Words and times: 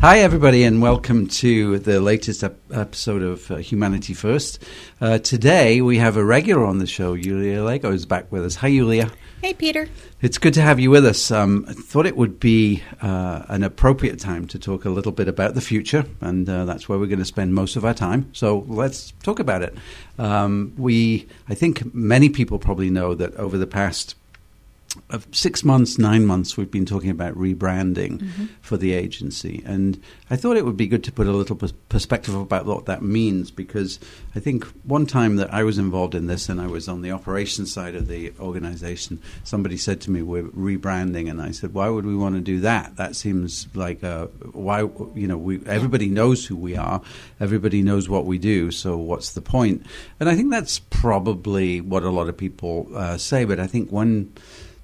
Hi, 0.00 0.20
everybody, 0.20 0.64
and 0.64 0.80
welcome 0.80 1.26
to 1.26 1.78
the 1.78 2.00
latest 2.00 2.42
ep- 2.42 2.58
episode 2.72 3.20
of 3.20 3.50
uh, 3.50 3.56
Humanity 3.56 4.14
First. 4.14 4.64
Uh, 4.98 5.18
today, 5.18 5.82
we 5.82 5.98
have 5.98 6.16
a 6.16 6.24
regular 6.24 6.64
on 6.64 6.78
the 6.78 6.86
show. 6.86 7.12
Yulia 7.12 7.62
Lego 7.62 7.92
is 7.92 8.06
back 8.06 8.32
with 8.32 8.46
us. 8.46 8.54
Hi, 8.54 8.68
Yulia. 8.68 9.10
Hey, 9.42 9.52
Peter. 9.52 9.90
It's 10.22 10.38
good 10.38 10.54
to 10.54 10.62
have 10.62 10.80
you 10.80 10.90
with 10.90 11.04
us. 11.04 11.30
Um, 11.30 11.66
I 11.68 11.74
thought 11.74 12.06
it 12.06 12.16
would 12.16 12.40
be 12.40 12.82
uh, 13.02 13.42
an 13.48 13.62
appropriate 13.62 14.18
time 14.18 14.46
to 14.48 14.58
talk 14.58 14.86
a 14.86 14.90
little 14.90 15.12
bit 15.12 15.28
about 15.28 15.52
the 15.52 15.60
future, 15.60 16.06
and 16.22 16.48
uh, 16.48 16.64
that's 16.64 16.88
where 16.88 16.98
we're 16.98 17.04
going 17.04 17.18
to 17.18 17.26
spend 17.26 17.52
most 17.52 17.76
of 17.76 17.84
our 17.84 17.92
time. 17.92 18.30
So 18.32 18.64
let's 18.68 19.12
talk 19.22 19.38
about 19.38 19.60
it. 19.60 19.76
Um, 20.18 20.72
we, 20.78 21.28
I 21.46 21.54
think, 21.54 21.94
many 21.94 22.30
people 22.30 22.58
probably 22.58 22.88
know 22.88 23.14
that 23.16 23.34
over 23.36 23.58
the 23.58 23.66
past 23.66 24.14
six 25.32 25.64
months, 25.64 25.98
nine 25.98 26.26
months, 26.26 26.56
we've 26.56 26.70
been 26.70 26.86
talking 26.86 27.10
about 27.10 27.34
rebranding 27.34 28.18
mm-hmm. 28.18 28.46
for 28.60 28.76
the 28.76 28.92
agency. 28.92 29.62
And 29.64 30.02
I 30.32 30.36
thought 30.36 30.56
it 30.56 30.64
would 30.64 30.76
be 30.76 30.86
good 30.86 31.02
to 31.04 31.12
put 31.12 31.26
a 31.26 31.32
little 31.32 31.56
perspective 31.88 32.36
about 32.36 32.64
what 32.64 32.86
that 32.86 33.02
means 33.02 33.50
because 33.50 33.98
I 34.36 34.38
think 34.38 34.64
one 34.84 35.04
time 35.04 35.34
that 35.36 35.52
I 35.52 35.64
was 35.64 35.76
involved 35.76 36.14
in 36.14 36.28
this 36.28 36.48
and 36.48 36.60
I 36.60 36.68
was 36.68 36.88
on 36.88 37.02
the 37.02 37.10
operations 37.10 37.72
side 37.72 37.96
of 37.96 38.06
the 38.06 38.32
organization, 38.38 39.20
somebody 39.42 39.76
said 39.76 40.00
to 40.02 40.10
me, 40.12 40.22
We're 40.22 40.44
rebranding. 40.44 41.28
And 41.28 41.42
I 41.42 41.50
said, 41.50 41.74
Why 41.74 41.88
would 41.88 42.06
we 42.06 42.14
want 42.14 42.36
to 42.36 42.40
do 42.40 42.60
that? 42.60 42.96
That 42.96 43.16
seems 43.16 43.66
like, 43.74 44.04
a, 44.04 44.26
why, 44.52 44.82
you 45.14 45.26
know, 45.26 45.36
we, 45.36 45.60
everybody 45.66 46.08
knows 46.08 46.46
who 46.46 46.54
we 46.54 46.76
are, 46.76 47.02
everybody 47.40 47.82
knows 47.82 48.08
what 48.08 48.24
we 48.24 48.38
do, 48.38 48.70
so 48.70 48.96
what's 48.96 49.32
the 49.32 49.42
point? 49.42 49.84
And 50.20 50.28
I 50.28 50.36
think 50.36 50.52
that's 50.52 50.78
probably 50.78 51.80
what 51.80 52.04
a 52.04 52.10
lot 52.10 52.28
of 52.28 52.36
people 52.36 52.88
uh, 52.94 53.18
say, 53.18 53.44
but 53.44 53.58
I 53.58 53.66
think 53.66 53.90
one 53.90 54.32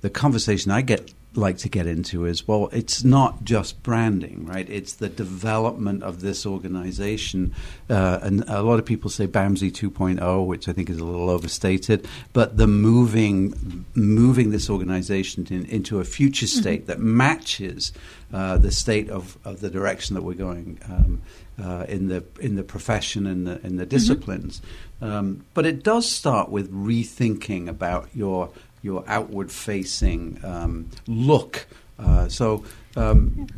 the 0.02 0.10
conversation 0.10 0.70
I 0.70 0.82
get 0.82 1.12
like 1.36 1.58
to 1.58 1.68
get 1.68 1.86
into 1.86 2.24
is 2.24 2.46
well, 2.46 2.68
it's 2.72 3.04
not 3.04 3.44
just 3.44 3.82
branding, 3.82 4.46
right? 4.46 4.68
It's 4.68 4.94
the 4.94 5.08
development 5.08 6.02
of 6.02 6.20
this 6.20 6.46
organization. 6.46 7.54
Uh, 7.88 8.18
and 8.22 8.44
a 8.48 8.62
lot 8.62 8.78
of 8.78 8.84
people 8.84 9.10
say 9.10 9.26
BAMSI 9.26 9.72
2.0, 9.72 10.46
which 10.46 10.68
I 10.68 10.72
think 10.72 10.90
is 10.90 10.98
a 10.98 11.04
little 11.04 11.30
overstated, 11.30 12.06
but 12.32 12.56
the 12.56 12.66
moving, 12.66 13.84
moving 13.94 14.50
this 14.50 14.70
organization 14.70 15.46
in, 15.50 15.64
into 15.66 16.00
a 16.00 16.04
future 16.04 16.46
mm-hmm. 16.46 16.60
state 16.60 16.80
mm-hmm. 16.80 16.86
that 16.86 17.00
matches 17.00 17.92
uh, 18.32 18.58
the 18.58 18.72
state 18.72 19.08
of, 19.10 19.38
of 19.44 19.60
the 19.60 19.70
direction 19.70 20.14
that 20.14 20.22
we're 20.22 20.34
going. 20.34 20.78
Um, 20.88 21.22
uh, 21.62 21.86
in 21.88 22.08
the 22.08 22.22
in 22.38 22.56
the 22.56 22.62
profession 22.62 23.26
and 23.26 23.46
the 23.46 23.52
in 23.66 23.76
the 23.76 23.84
mm-hmm. 23.84 23.88
disciplines, 23.88 24.60
mm-hmm. 25.00 25.10
um, 25.10 25.44
but 25.54 25.64
it 25.64 25.82
does 25.82 26.06
start 26.06 26.50
with 26.50 26.70
rethinking 26.70 27.66
about 27.66 28.08
your 28.14 28.50
your 28.86 29.04
outward 29.06 29.50
facing 29.52 30.40
um, 30.44 30.88
look. 31.06 31.66
Uh, 31.98 32.28
so, 32.28 32.64
um, 32.94 33.48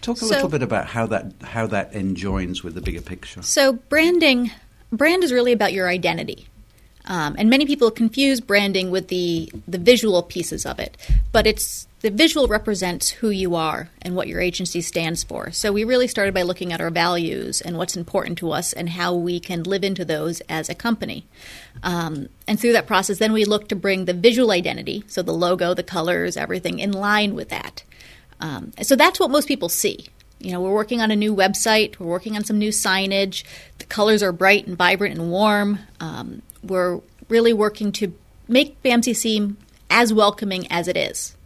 talk 0.00 0.16
a 0.16 0.20
so, 0.20 0.26
little 0.26 0.48
bit 0.48 0.62
about 0.62 0.86
how 0.86 1.06
that 1.06 1.34
how 1.42 1.66
that 1.66 1.92
enjoins 1.94 2.62
with 2.62 2.74
the 2.74 2.80
bigger 2.80 3.02
picture. 3.02 3.42
So, 3.42 3.72
branding 3.74 4.50
brand 4.92 5.24
is 5.24 5.32
really 5.32 5.52
about 5.52 5.72
your 5.72 5.88
identity. 5.88 6.46
Um, 7.08 7.34
and 7.38 7.50
many 7.50 7.66
people 7.66 7.90
confuse 7.90 8.40
branding 8.40 8.90
with 8.90 9.08
the 9.08 9.50
the 9.66 9.78
visual 9.78 10.22
pieces 10.22 10.64
of 10.66 10.78
it, 10.78 10.96
but 11.32 11.46
it's 11.46 11.88
the 12.00 12.10
visual 12.10 12.46
represents 12.46 13.10
who 13.10 13.30
you 13.30 13.56
are 13.56 13.90
and 14.02 14.14
what 14.14 14.28
your 14.28 14.40
agency 14.40 14.80
stands 14.80 15.24
for. 15.24 15.50
So 15.50 15.72
we 15.72 15.82
really 15.82 16.06
started 16.06 16.32
by 16.32 16.42
looking 16.42 16.72
at 16.72 16.80
our 16.80 16.90
values 16.90 17.60
and 17.60 17.76
what's 17.76 17.96
important 17.96 18.38
to 18.38 18.52
us 18.52 18.72
and 18.72 18.90
how 18.90 19.14
we 19.14 19.40
can 19.40 19.64
live 19.64 19.82
into 19.82 20.04
those 20.04 20.40
as 20.42 20.68
a 20.68 20.76
company. 20.76 21.26
Um, 21.82 22.28
and 22.46 22.60
through 22.60 22.74
that 22.74 22.86
process, 22.86 23.18
then 23.18 23.32
we 23.32 23.44
look 23.44 23.68
to 23.68 23.76
bring 23.76 24.04
the 24.04 24.14
visual 24.14 24.52
identity, 24.52 25.02
so 25.08 25.22
the 25.22 25.32
logo, 25.32 25.74
the 25.74 25.82
colors, 25.82 26.36
everything, 26.36 26.78
in 26.78 26.92
line 26.92 27.34
with 27.34 27.48
that. 27.48 27.82
Um, 28.40 28.72
so 28.82 28.94
that's 28.94 29.18
what 29.18 29.30
most 29.30 29.48
people 29.48 29.68
see. 29.68 30.06
You 30.38 30.52
know, 30.52 30.60
we're 30.60 30.72
working 30.72 31.00
on 31.00 31.10
a 31.10 31.16
new 31.16 31.34
website, 31.34 31.98
we're 31.98 32.06
working 32.06 32.36
on 32.36 32.44
some 32.44 32.58
new 32.58 32.70
signage. 32.70 33.42
The 33.78 33.86
colors 33.86 34.22
are 34.22 34.30
bright 34.30 34.68
and 34.68 34.76
vibrant 34.76 35.18
and 35.18 35.32
warm. 35.32 35.80
Um, 35.98 36.42
we're 36.62 37.00
really 37.28 37.52
working 37.52 37.92
to 37.92 38.14
make 38.46 38.82
BAMSI 38.82 39.14
seem 39.14 39.56
as 39.90 40.12
welcoming 40.12 40.70
as 40.70 40.88
it 40.88 40.96
is. 40.96 41.36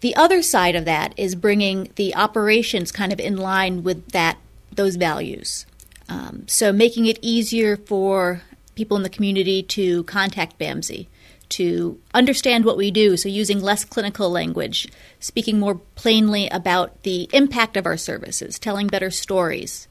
The 0.00 0.16
other 0.16 0.42
side 0.42 0.74
of 0.74 0.84
that 0.84 1.14
is 1.16 1.34
bringing 1.34 1.90
the 1.94 2.14
operations 2.14 2.90
kind 2.90 3.12
of 3.12 3.20
in 3.20 3.36
line 3.36 3.84
with 3.84 4.08
that 4.08 4.38
those 4.72 4.96
values. 4.96 5.66
Um, 6.08 6.44
so 6.48 6.72
making 6.72 7.06
it 7.06 7.18
easier 7.22 7.76
for 7.76 8.42
people 8.74 8.96
in 8.96 9.02
the 9.02 9.08
community 9.08 9.62
to 9.62 10.02
contact 10.04 10.58
BAMSI, 10.58 11.06
to 11.50 12.00
understand 12.14 12.64
what 12.64 12.76
we 12.78 12.90
do. 12.90 13.16
So 13.16 13.28
using 13.28 13.60
less 13.60 13.84
clinical 13.84 14.30
language, 14.30 14.88
speaking 15.20 15.60
more 15.60 15.76
plainly 15.94 16.48
about 16.48 17.02
the 17.02 17.28
impact 17.32 17.76
of 17.76 17.86
our 17.86 17.98
services, 17.98 18.58
telling 18.58 18.86
better 18.86 19.10
stories. 19.10 19.86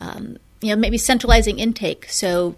Um, 0.00 0.36
you 0.60 0.70
know, 0.70 0.76
maybe 0.76 0.98
centralizing 0.98 1.58
intake 1.58 2.06
so 2.08 2.56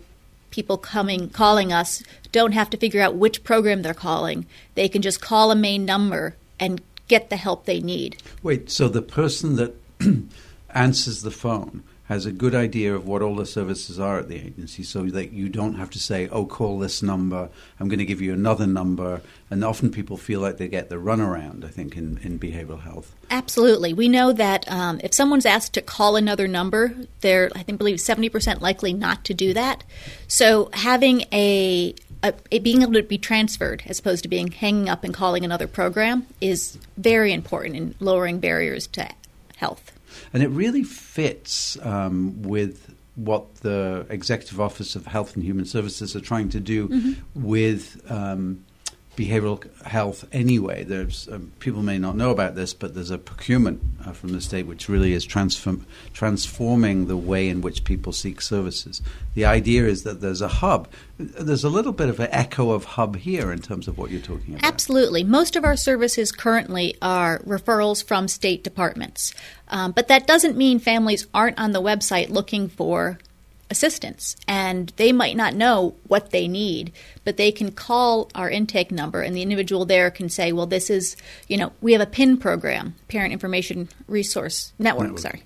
people 0.56 0.78
coming 0.78 1.28
calling 1.28 1.71
us 1.71 2.03
don't 2.33 2.53
have 2.53 2.71
to 2.71 2.78
figure 2.78 3.03
out 3.03 3.15
which 3.15 3.44
program 3.44 3.83
they're 3.83 3.93
calling. 3.93 4.47
They 4.75 4.89
can 4.89 5.03
just 5.03 5.21
call 5.21 5.50
a 5.50 5.55
main 5.55 5.84
number 5.84 6.34
and 6.59 6.81
get 7.09 7.28
the 7.28 7.37
help 7.37 7.67
they 7.67 7.78
need. 7.78 8.17
Wait, 8.43 8.71
so 8.71 8.89
the 8.89 9.03
person 9.03 9.56
that 9.56 9.75
answers 10.71 11.21
the 11.21 11.31
phone 11.31 11.83
has 12.09 12.25
a 12.25 12.33
good 12.33 12.55
idea 12.55 12.94
of 12.94 13.06
what 13.06 13.21
all 13.21 13.34
the 13.34 13.47
services 13.47 13.99
are 13.99 14.19
at 14.19 14.28
the 14.28 14.37
agency 14.37 14.83
so 14.83 15.03
that 15.03 15.33
you 15.33 15.49
don't 15.49 15.75
have 15.75 15.91
to 15.91 15.99
say, 15.99 16.28
oh, 16.28 16.47
call 16.47 16.78
this 16.78 17.03
number, 17.03 17.49
I'm 17.81 17.89
going 17.89 17.99
to 17.99 18.05
give 18.05 18.21
you 18.21 18.33
another 18.33 18.67
number. 18.67 19.22
And 19.50 19.65
often 19.65 19.91
people 19.91 20.16
feel 20.16 20.41
like 20.41 20.56
they 20.59 20.69
get 20.69 20.89
the 20.89 20.97
runaround, 20.97 21.65
I 21.65 21.69
think, 21.69 21.97
in, 21.97 22.19
in 22.22 22.39
behavioral 22.39 22.83
health. 22.83 23.12
Absolutely. 23.31 23.93
We 23.93 24.09
know 24.09 24.33
that 24.33 24.71
um, 24.71 25.00
if 25.03 25.15
someone's 25.15 25.47
asked 25.47 25.75
to 25.75 25.83
call 25.83 26.15
another 26.15 26.47
number, 26.47 26.95
they're, 27.22 27.50
I 27.56 27.62
think, 27.62 27.78
believe 27.78 27.97
70% 27.97 28.61
likely 28.61 28.93
not 28.93 29.25
to 29.25 29.34
do 29.34 29.53
that. 29.55 29.83
So 30.28 30.71
having 30.75 31.25
a, 31.33 31.95
uh, 32.22 32.33
being 32.62 32.83
able 32.83 32.93
to 32.93 33.03
be 33.03 33.19
transferred 33.19 33.83
as 33.87 33.99
opposed 33.99 34.22
to 34.22 34.28
being 34.28 34.53
hanging 34.53 34.89
up 34.89 35.03
and 35.03 35.12
calling 35.12 35.45
another 35.45 35.66
program 35.66 36.27
is 36.41 36.78
very 36.97 37.33
important 37.33 37.77
in 37.77 37.95
lowering 37.99 38.39
barriers 38.39 38.87
to 38.89 39.09
health. 39.56 39.96
And 40.36 40.42
it 40.42 40.48
really 40.48 40.82
fits 40.82 41.78
um, 41.80 42.42
with 42.42 42.94
what 43.14 43.54
the 43.62 44.04
Executive 44.10 44.60
Office 44.60 44.94
of 44.94 45.06
Health 45.06 45.34
and 45.34 45.42
Human 45.42 45.64
Services 45.64 46.14
are 46.14 46.20
trying 46.20 46.50
to 46.50 46.60
do 46.60 46.91
mm-hmm. 46.91 47.42
with 47.42 48.02
um, 48.10 48.62
behavioral 49.16 49.82
health 49.82 50.25
anyway. 50.32 50.84
There's 50.84 51.28
um, 51.28 51.53
people 51.59 51.82
may 51.82 51.99
not 51.99 52.16
know 52.16 52.31
about 52.31 52.54
this, 52.54 52.75
but 52.75 52.94
there's 52.94 53.10
a 53.10 53.19
procurement 53.19 53.81
uh, 54.04 54.12
from 54.12 54.32
the 54.32 54.41
state 54.41 54.66
which 54.66 54.88
really 54.88 55.12
is 55.12 55.25
transform, 55.25 55.87
transforming 56.12 57.06
the 57.06 57.16
way 57.16 57.49
in 57.49 57.62
which 57.62 57.84
people 57.84 58.12
seek 58.12 58.41
services. 58.41 59.03
The 59.34 59.44
idea 59.44 59.87
is 59.87 60.03
that 60.04 60.21
there's 60.21 60.43
a 60.43 60.49
hub. 60.49 60.88
There's 61.19 61.65
a 61.65 61.71
little 61.71 61.93
bit 61.93 62.09
of 62.09 62.21
an 62.21 62.28
echo 62.31 62.71
of 62.71 62.84
hub 62.84 63.16
here 63.16 63.50
in 63.50 63.60
terms 63.60 63.88
of 63.88 63.99
what 63.99 64.10
you're 64.10 64.21
talking 64.21 64.54
about. 64.54 64.65
Absolutely, 64.65 65.25
most 65.25 65.56
of 65.56 65.65
our 65.65 65.77
services 65.77 66.31
currently 66.31 66.97
are 67.00 67.41
referrals 67.41 68.04
from 68.04 68.28
state 68.28 68.62
departments, 68.62 69.34
um, 69.69 69.93
but 69.93 70.09
that 70.09 70.27
doesn't 70.27 70.56
mean 70.56 70.78
families 70.78 71.27
aren't 71.33 71.59
on 71.59 71.72
the 71.72 71.83
website 71.83 72.28
looking 72.28 72.69
for 72.69 73.19
assistance 73.71 74.37
and 74.47 74.93
they 74.97 75.12
might 75.12 75.37
not 75.37 75.54
know 75.54 75.94
what 76.06 76.31
they 76.31 76.47
need 76.47 76.93
but 77.25 77.37
they 77.37 77.50
can 77.50 77.72
call 77.72 78.31
our 78.34 78.49
intake 78.49 78.93
number 78.93 79.22
and 79.22 79.34
the 79.34 79.43
individual 79.43 79.84
there 79.84 80.10
can 80.10 80.28
say 80.28 80.53
well 80.53 80.66
this 80.66 80.88
is 80.88 81.16
you 81.49 81.56
know 81.56 81.72
we 81.81 81.93
have 81.93 82.00
a 82.00 82.06
pin 82.06 82.37
program 82.37 82.94
parent 83.09 83.32
information 83.32 83.88
resource 84.06 84.72
network, 84.78 85.06
network. 85.06 85.21
sorry 85.21 85.43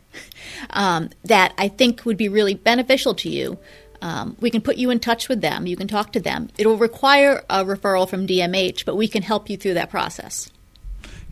um, 0.71 1.09
that 1.25 1.55
i 1.57 1.67
think 1.69 2.05
would 2.05 2.17
be 2.17 2.29
really 2.29 2.55
beneficial 2.55 3.15
to 3.15 3.29
you. 3.29 3.59
Um, 4.03 4.35
we 4.41 4.51
can 4.51 4.63
put 4.63 4.79
you 4.79 4.89
in 4.89 4.99
touch 4.99 5.29
with 5.29 5.43
them. 5.43 5.67
You 5.67 5.77
can 5.77 5.87
talk 5.87 6.15
to 6.15 6.21
them. 6.21 6.49
It'll 6.57 6.79
require 6.79 7.45
a 7.51 7.67
referral 7.67 8.09
from 8.09 8.27
dmh 8.27 8.85
but 8.85 8.97
we 8.97 9.09
can 9.09 9.23
help 9.23 9.51
you 9.51 9.57
through 9.57 9.75
that 9.75 9.91
process 9.91 10.51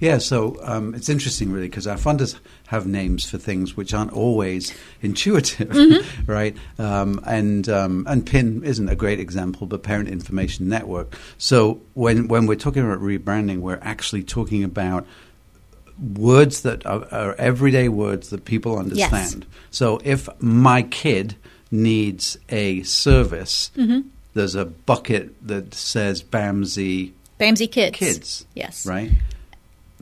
yeah, 0.00 0.18
so 0.18 0.56
um, 0.62 0.94
it's 0.94 1.08
interesting, 1.08 1.50
really, 1.50 1.68
because 1.68 1.86
our 1.86 1.96
funders 1.96 2.38
have 2.68 2.86
names 2.86 3.28
for 3.28 3.38
things 3.38 3.76
which 3.76 3.92
aren't 3.92 4.12
always 4.12 4.72
intuitive, 5.02 5.68
mm-hmm. 5.70 6.30
right? 6.30 6.56
Um, 6.78 7.20
and 7.26 7.68
um, 7.68 8.06
and 8.08 8.24
PIN 8.24 8.62
isn't 8.64 8.88
a 8.88 8.96
great 8.96 9.18
example, 9.18 9.66
but 9.66 9.82
Parent 9.82 10.08
Information 10.08 10.68
Network. 10.68 11.16
So 11.36 11.80
when 11.94 12.28
when 12.28 12.46
we're 12.46 12.56
talking 12.56 12.84
about 12.84 13.00
rebranding, 13.00 13.58
we're 13.58 13.80
actually 13.82 14.22
talking 14.22 14.62
about 14.62 15.06
words 15.98 16.62
that 16.62 16.86
are, 16.86 17.06
are 17.10 17.34
everyday 17.34 17.88
words 17.88 18.30
that 18.30 18.44
people 18.44 18.78
understand. 18.78 19.46
Yes. 19.48 19.60
So 19.70 20.00
if 20.04 20.28
my 20.40 20.82
kid 20.82 21.36
needs 21.70 22.38
a 22.48 22.82
service, 22.82 23.70
mm-hmm. 23.76 24.08
there's 24.34 24.54
a 24.54 24.64
bucket 24.64 25.34
that 25.46 25.74
says 25.74 26.22
BAMSI. 26.22 27.12
BAMSI 27.40 27.70
Kids. 27.72 27.98
Kids. 27.98 28.46
Yes. 28.54 28.86
Right? 28.86 29.10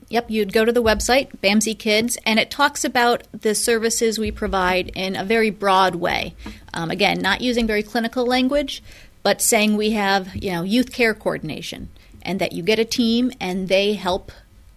Yep, 0.09 0.31
you'd 0.31 0.53
go 0.53 0.65
to 0.65 0.73
the 0.73 0.83
website, 0.83 1.37
BAMSI 1.43 1.77
Kids, 1.79 2.17
and 2.25 2.39
it 2.39 2.51
talks 2.51 2.85
about 2.85 3.25
the 3.33 3.57
services 3.57 4.19
we 4.19 4.31
provide 4.31 4.93
in 4.95 5.17
a 5.17 5.25
very 5.25 5.51
broad 5.51 5.97
way. 5.97 6.35
Um, 6.73 6.91
again, 6.93 7.19
not 7.21 7.41
using 7.41 7.67
very 7.67 7.83
clinical 7.83 8.25
language, 8.25 8.83
but 9.25 9.43
saying 9.43 9.77
we 9.77 9.91
have, 9.91 10.37
you 10.37 10.53
know, 10.53 10.63
youth 10.63 10.93
care 10.93 11.13
coordination, 11.13 11.89
and 12.23 12.41
that 12.41 12.53
you 12.53 12.63
get 12.63 12.79
a 12.79 12.85
team 12.85 13.33
and 13.41 13.69
they 13.69 13.95
help 13.95 14.31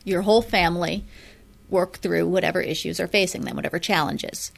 your 0.03 0.23
whole 0.23 0.41
family 0.41 1.03
work 1.69 1.97
through 1.97 2.27
whatever 2.27 2.61
issues 2.61 2.99
are 2.99 3.07
facing 3.07 3.43
them, 3.43 3.55
whatever 3.55 3.77
challenges. 3.77 4.51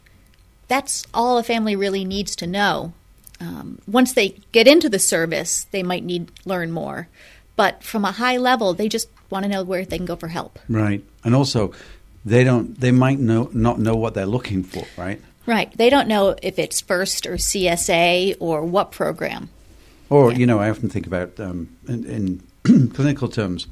That's 0.68 1.06
all 1.12 1.36
a 1.36 1.42
family 1.42 1.76
really 1.76 2.04
needs 2.04 2.34
to 2.36 2.46
know. 2.46 2.94
Um, 3.40 3.80
once 3.86 4.14
they 4.14 4.36
get 4.52 4.66
into 4.66 4.88
the 4.88 4.98
service, 4.98 5.64
they 5.72 5.82
might 5.82 6.04
need 6.04 6.30
learn 6.46 6.70
more, 6.70 7.08
but 7.56 7.82
from 7.82 8.04
a 8.04 8.12
high 8.12 8.36
level, 8.36 8.74
they 8.74 8.88
just 8.88 9.08
want 9.30 9.44
to 9.44 9.48
know 9.48 9.62
where 9.62 9.84
they 9.84 9.96
can 9.96 10.06
go 10.06 10.16
for 10.16 10.28
help. 10.28 10.58
Right, 10.68 11.04
and 11.24 11.34
also 11.34 11.72
they 12.24 12.44
don't. 12.44 12.78
They 12.78 12.92
might 12.92 13.18
know 13.18 13.50
not 13.52 13.78
know 13.78 13.94
what 13.94 14.14
they're 14.14 14.26
looking 14.26 14.62
for. 14.62 14.84
Right. 14.96 15.20
Right. 15.44 15.76
They 15.76 15.90
don't 15.90 16.06
know 16.06 16.36
if 16.40 16.58
it's 16.58 16.80
FIRST 16.80 17.26
or 17.26 17.34
CSA 17.34 18.36
or 18.38 18.64
what 18.64 18.92
program. 18.92 19.50
Or 20.08 20.30
yeah. 20.30 20.38
you 20.38 20.46
know, 20.46 20.60
I 20.60 20.70
often 20.70 20.88
think 20.88 21.06
about 21.06 21.40
um, 21.40 21.76
in, 21.88 22.04
in 22.64 22.88
clinical 22.94 23.28
terms 23.28 23.66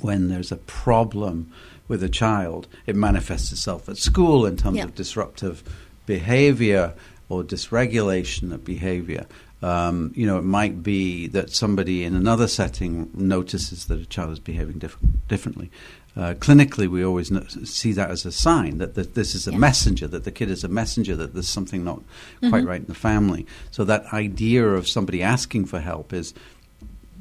when 0.00 0.28
there's 0.28 0.50
a 0.50 0.56
problem 0.56 1.52
with 1.88 2.02
a 2.02 2.08
child, 2.08 2.66
it 2.86 2.96
manifests 2.96 3.52
itself 3.52 3.88
at 3.88 3.98
school 3.98 4.46
in 4.46 4.56
terms 4.56 4.78
yeah. 4.78 4.84
of 4.84 4.94
disruptive 4.94 5.62
behavior 6.06 6.94
or 7.28 7.42
dysregulation 7.42 8.52
of 8.52 8.64
behavior. 8.64 9.26
Um, 9.62 10.12
you 10.16 10.26
know, 10.26 10.38
it 10.38 10.44
might 10.44 10.82
be 10.82 11.28
that 11.28 11.50
somebody 11.50 12.04
in 12.04 12.16
another 12.16 12.48
setting 12.48 13.10
notices 13.14 13.86
that 13.86 14.00
a 14.00 14.06
child 14.06 14.32
is 14.32 14.40
behaving 14.40 14.78
diff- 14.78 14.98
differently. 15.28 15.70
Uh, 16.14 16.34
clinically, 16.34 16.88
we 16.88 17.04
always 17.04 17.30
know, 17.30 17.44
see 17.64 17.92
that 17.92 18.10
as 18.10 18.26
a 18.26 18.32
sign 18.32 18.78
that, 18.78 18.94
that 18.96 19.14
this 19.14 19.34
is 19.34 19.48
a 19.48 19.52
yeah. 19.52 19.58
messenger, 19.58 20.06
that 20.06 20.24
the 20.24 20.32
kid 20.32 20.50
is 20.50 20.62
a 20.62 20.68
messenger, 20.68 21.16
that 21.16 21.32
there's 21.32 21.48
something 21.48 21.84
not 21.84 21.98
mm-hmm. 21.98 22.50
quite 22.50 22.64
right 22.64 22.80
in 22.80 22.86
the 22.86 22.94
family. 22.94 23.46
So 23.70 23.84
that 23.84 24.12
idea 24.12 24.66
of 24.66 24.86
somebody 24.86 25.22
asking 25.22 25.66
for 25.66 25.80
help 25.80 26.12
is 26.12 26.34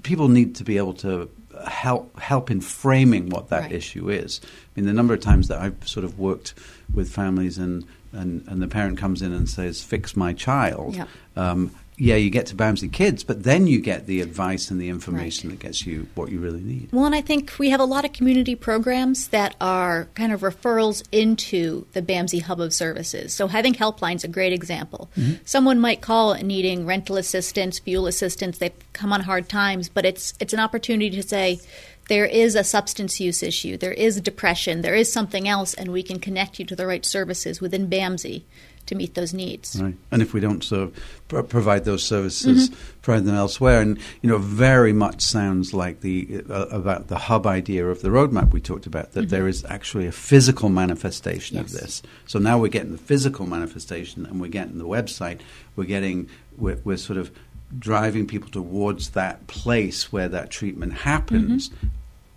people 0.04 0.28
need 0.28 0.56
to 0.56 0.64
be 0.64 0.78
able 0.78 0.94
to 0.96 1.30
help 1.68 2.20
help 2.20 2.50
in 2.50 2.62
framing 2.62 3.30
what 3.30 3.50
that 3.50 3.64
right. 3.64 3.72
issue 3.72 4.10
is. 4.10 4.42
I 4.44 4.80
mean, 4.80 4.88
the 4.88 4.94
number 4.94 5.14
of 5.14 5.22
times 5.22 5.48
that 5.48 5.60
I've 5.60 5.88
sort 5.88 6.04
of 6.04 6.20
worked 6.20 6.54
with 6.94 7.10
families 7.10 7.58
and 7.58 7.86
and, 8.14 8.46
and 8.48 8.62
the 8.62 8.68
parent 8.68 8.98
comes 8.98 9.22
in 9.22 9.32
and 9.32 9.50
says, 9.50 9.82
"Fix 9.82 10.18
my 10.18 10.34
child." 10.34 10.96
Yeah. 10.96 11.06
Um, 11.36 11.72
yeah, 12.01 12.15
you 12.15 12.31
get 12.31 12.48
to 12.48 12.56
BAMSI 12.56 12.92
Kids, 12.92 13.24
but 13.24 13.44
then 13.44 13.68
you 13.68 13.80
get 13.80 14.07
the 14.07 14.21
advice 14.21 14.71
and 14.71 14.81
the 14.81 14.89
information 14.89 15.50
right. 15.50 15.59
that 15.59 15.68
gets 15.68 15.86
you 15.86 16.07
what 16.15 16.31
you 16.31 16.39
really 16.39 16.59
need. 16.59 16.89
Well, 16.92 17.06
and 17.06 17.13
I 17.13 17.21
think 17.21 17.59
we 17.59 17.69
have 17.69 17.80
a 17.80 17.86
lot 17.86 18.06
of 18.06 18.12
community 18.12 18.56
programs 18.56 19.27
that 19.27 19.56
are 19.62 20.07
kind 20.15 20.33
of 20.33 20.42
referrals 20.42 21.03
into 21.12 21.86
the 21.94 22.01
BAMSI 22.01 22.42
hub 22.42 22.59
of 22.59 22.74
services. 22.74 23.36
So 23.36 23.48
having 23.48 23.75
helplines 23.75 24.15
is 24.15 24.24
a 24.24 24.30
great 24.30 24.51
example. 24.51 25.12
Mm-hmm. 25.15 25.44
Someone 25.45 25.80
might 25.80 26.01
call 26.01 26.33
needing 26.33 26.88
rental 26.88 27.18
assistance, 27.18 27.77
fuel 27.77 28.07
assistance. 28.07 28.57
They've 28.57 28.74
come 28.94 29.13
on 29.13 29.21
hard 29.21 29.48
times, 29.48 29.88
but 29.88 30.03
it's 30.03 30.33
it's 30.39 30.53
an 30.53 30.59
opportunity 30.59 31.12
to 31.12 31.21
say 31.21 31.59
there 32.07 32.25
is 32.25 32.56
a 32.56 32.63
substance 32.63 33.19
use 33.19 33.44
issue, 33.44 33.77
there 33.77 33.94
is 33.94 34.19
depression, 34.19 34.81
there 34.81 34.95
is 34.95 35.13
something 35.13 35.48
else, 35.48 35.75
and 35.75 35.92
we 35.92 36.01
can 36.01 36.19
connect 36.19 36.57
you 36.57 36.65
to 36.65 36.75
the 36.75 36.88
right 36.88 37.06
services 37.06 37.62
within 37.62 37.88
BAMSI 37.88 38.42
to 38.88 38.95
meet 38.95 39.16
those 39.16 39.33
needs. 39.33 39.81
Right. 39.81 39.95
And 40.12 40.22
if 40.22 40.33
we 40.33 40.39
don't 40.39 40.63
serve, 40.63 40.94
provide 41.28 41.86
those 41.86 42.04
services, 42.04 42.69
mm-hmm. 42.69 43.00
provide 43.01 43.25
them 43.25 43.36
elsewhere, 43.36 43.81
and 43.81 43.98
you 44.22 44.30
know, 44.30 44.38
very 44.38 44.94
much 44.94 45.22
sounds 45.22 45.74
like 45.74 46.01
the 46.01 46.44
uh, 46.50 46.68
about 46.68 47.07
the 47.07 47.18
hub 47.18 47.48
idea 47.48 47.88
of 47.88 48.01
the 48.01 48.10
roadmap 48.10 48.51
we 48.51 48.62
talked 48.62 48.86
about 48.86 49.13
that 49.13 49.22
mm-hmm. 49.22 49.30
there 49.30 49.48
is 49.48 49.66
actually 49.66 50.07
a 50.07 50.12
physical 50.12 50.69
manifestation 50.69 51.57
yes. 51.57 51.66
of 51.66 51.80
this. 51.80 52.01
So 52.25 52.39
now 52.39 52.57
we're 52.57 52.69
getting 52.69 52.92
the 52.92 52.98
physical 52.98 53.45
manifestation, 53.45 54.25
and 54.25 54.42
we're 54.42 54.48
getting 54.48 54.78
the 54.78 54.88
website. 54.88 55.42
We're 55.75 55.86
getting 55.86 56.30
we're, 56.57 56.80
we're 56.84 56.98
sort 56.98 57.18
of 57.18 57.31
driving 57.77 58.27
people 58.27 58.50
towards 58.50 59.12
that 59.12 59.48
place 59.48 60.12
where 60.12 60.27
that 60.27 60.50
treatment 60.50 60.94
happens 60.94 61.69
mm-hmm 61.69 61.88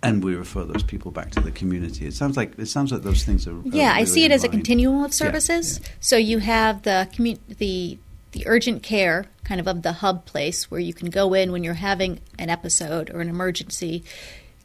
and 0.05 0.23
we 0.23 0.35
refer 0.35 0.63
those 0.63 0.83
people 0.83 1.11
back 1.11 1.31
to 1.31 1.41
the 1.41 1.51
community. 1.51 2.05
It 2.05 2.13
sounds 2.13 2.37
like 2.37 2.57
it 2.59 2.67
sounds 2.67 2.91
like 2.91 3.01
those 3.01 3.23
things 3.23 3.47
are. 3.47 3.59
Yeah, 3.63 3.89
really 3.89 4.01
I 4.01 4.03
see 4.03 4.23
it 4.23 4.31
as 4.31 4.43
a 4.43 4.49
continuum 4.49 5.03
of 5.03 5.13
services. 5.13 5.79
Yeah, 5.79 5.87
yeah. 5.87 5.93
So 5.99 6.17
you 6.17 6.37
have 6.39 6.83
the 6.83 7.09
commu- 7.11 7.39
the 7.57 7.97
the 8.31 8.43
urgent 8.47 8.83
care 8.83 9.25
kind 9.43 9.59
of 9.59 9.67
of 9.67 9.81
the 9.81 9.93
hub 9.93 10.25
place 10.25 10.69
where 10.69 10.79
you 10.79 10.93
can 10.93 11.09
go 11.09 11.33
in 11.33 11.51
when 11.51 11.63
you're 11.63 11.73
having 11.73 12.19
an 12.37 12.49
episode 12.49 13.09
or 13.09 13.19
an 13.19 13.29
emergency, 13.29 14.03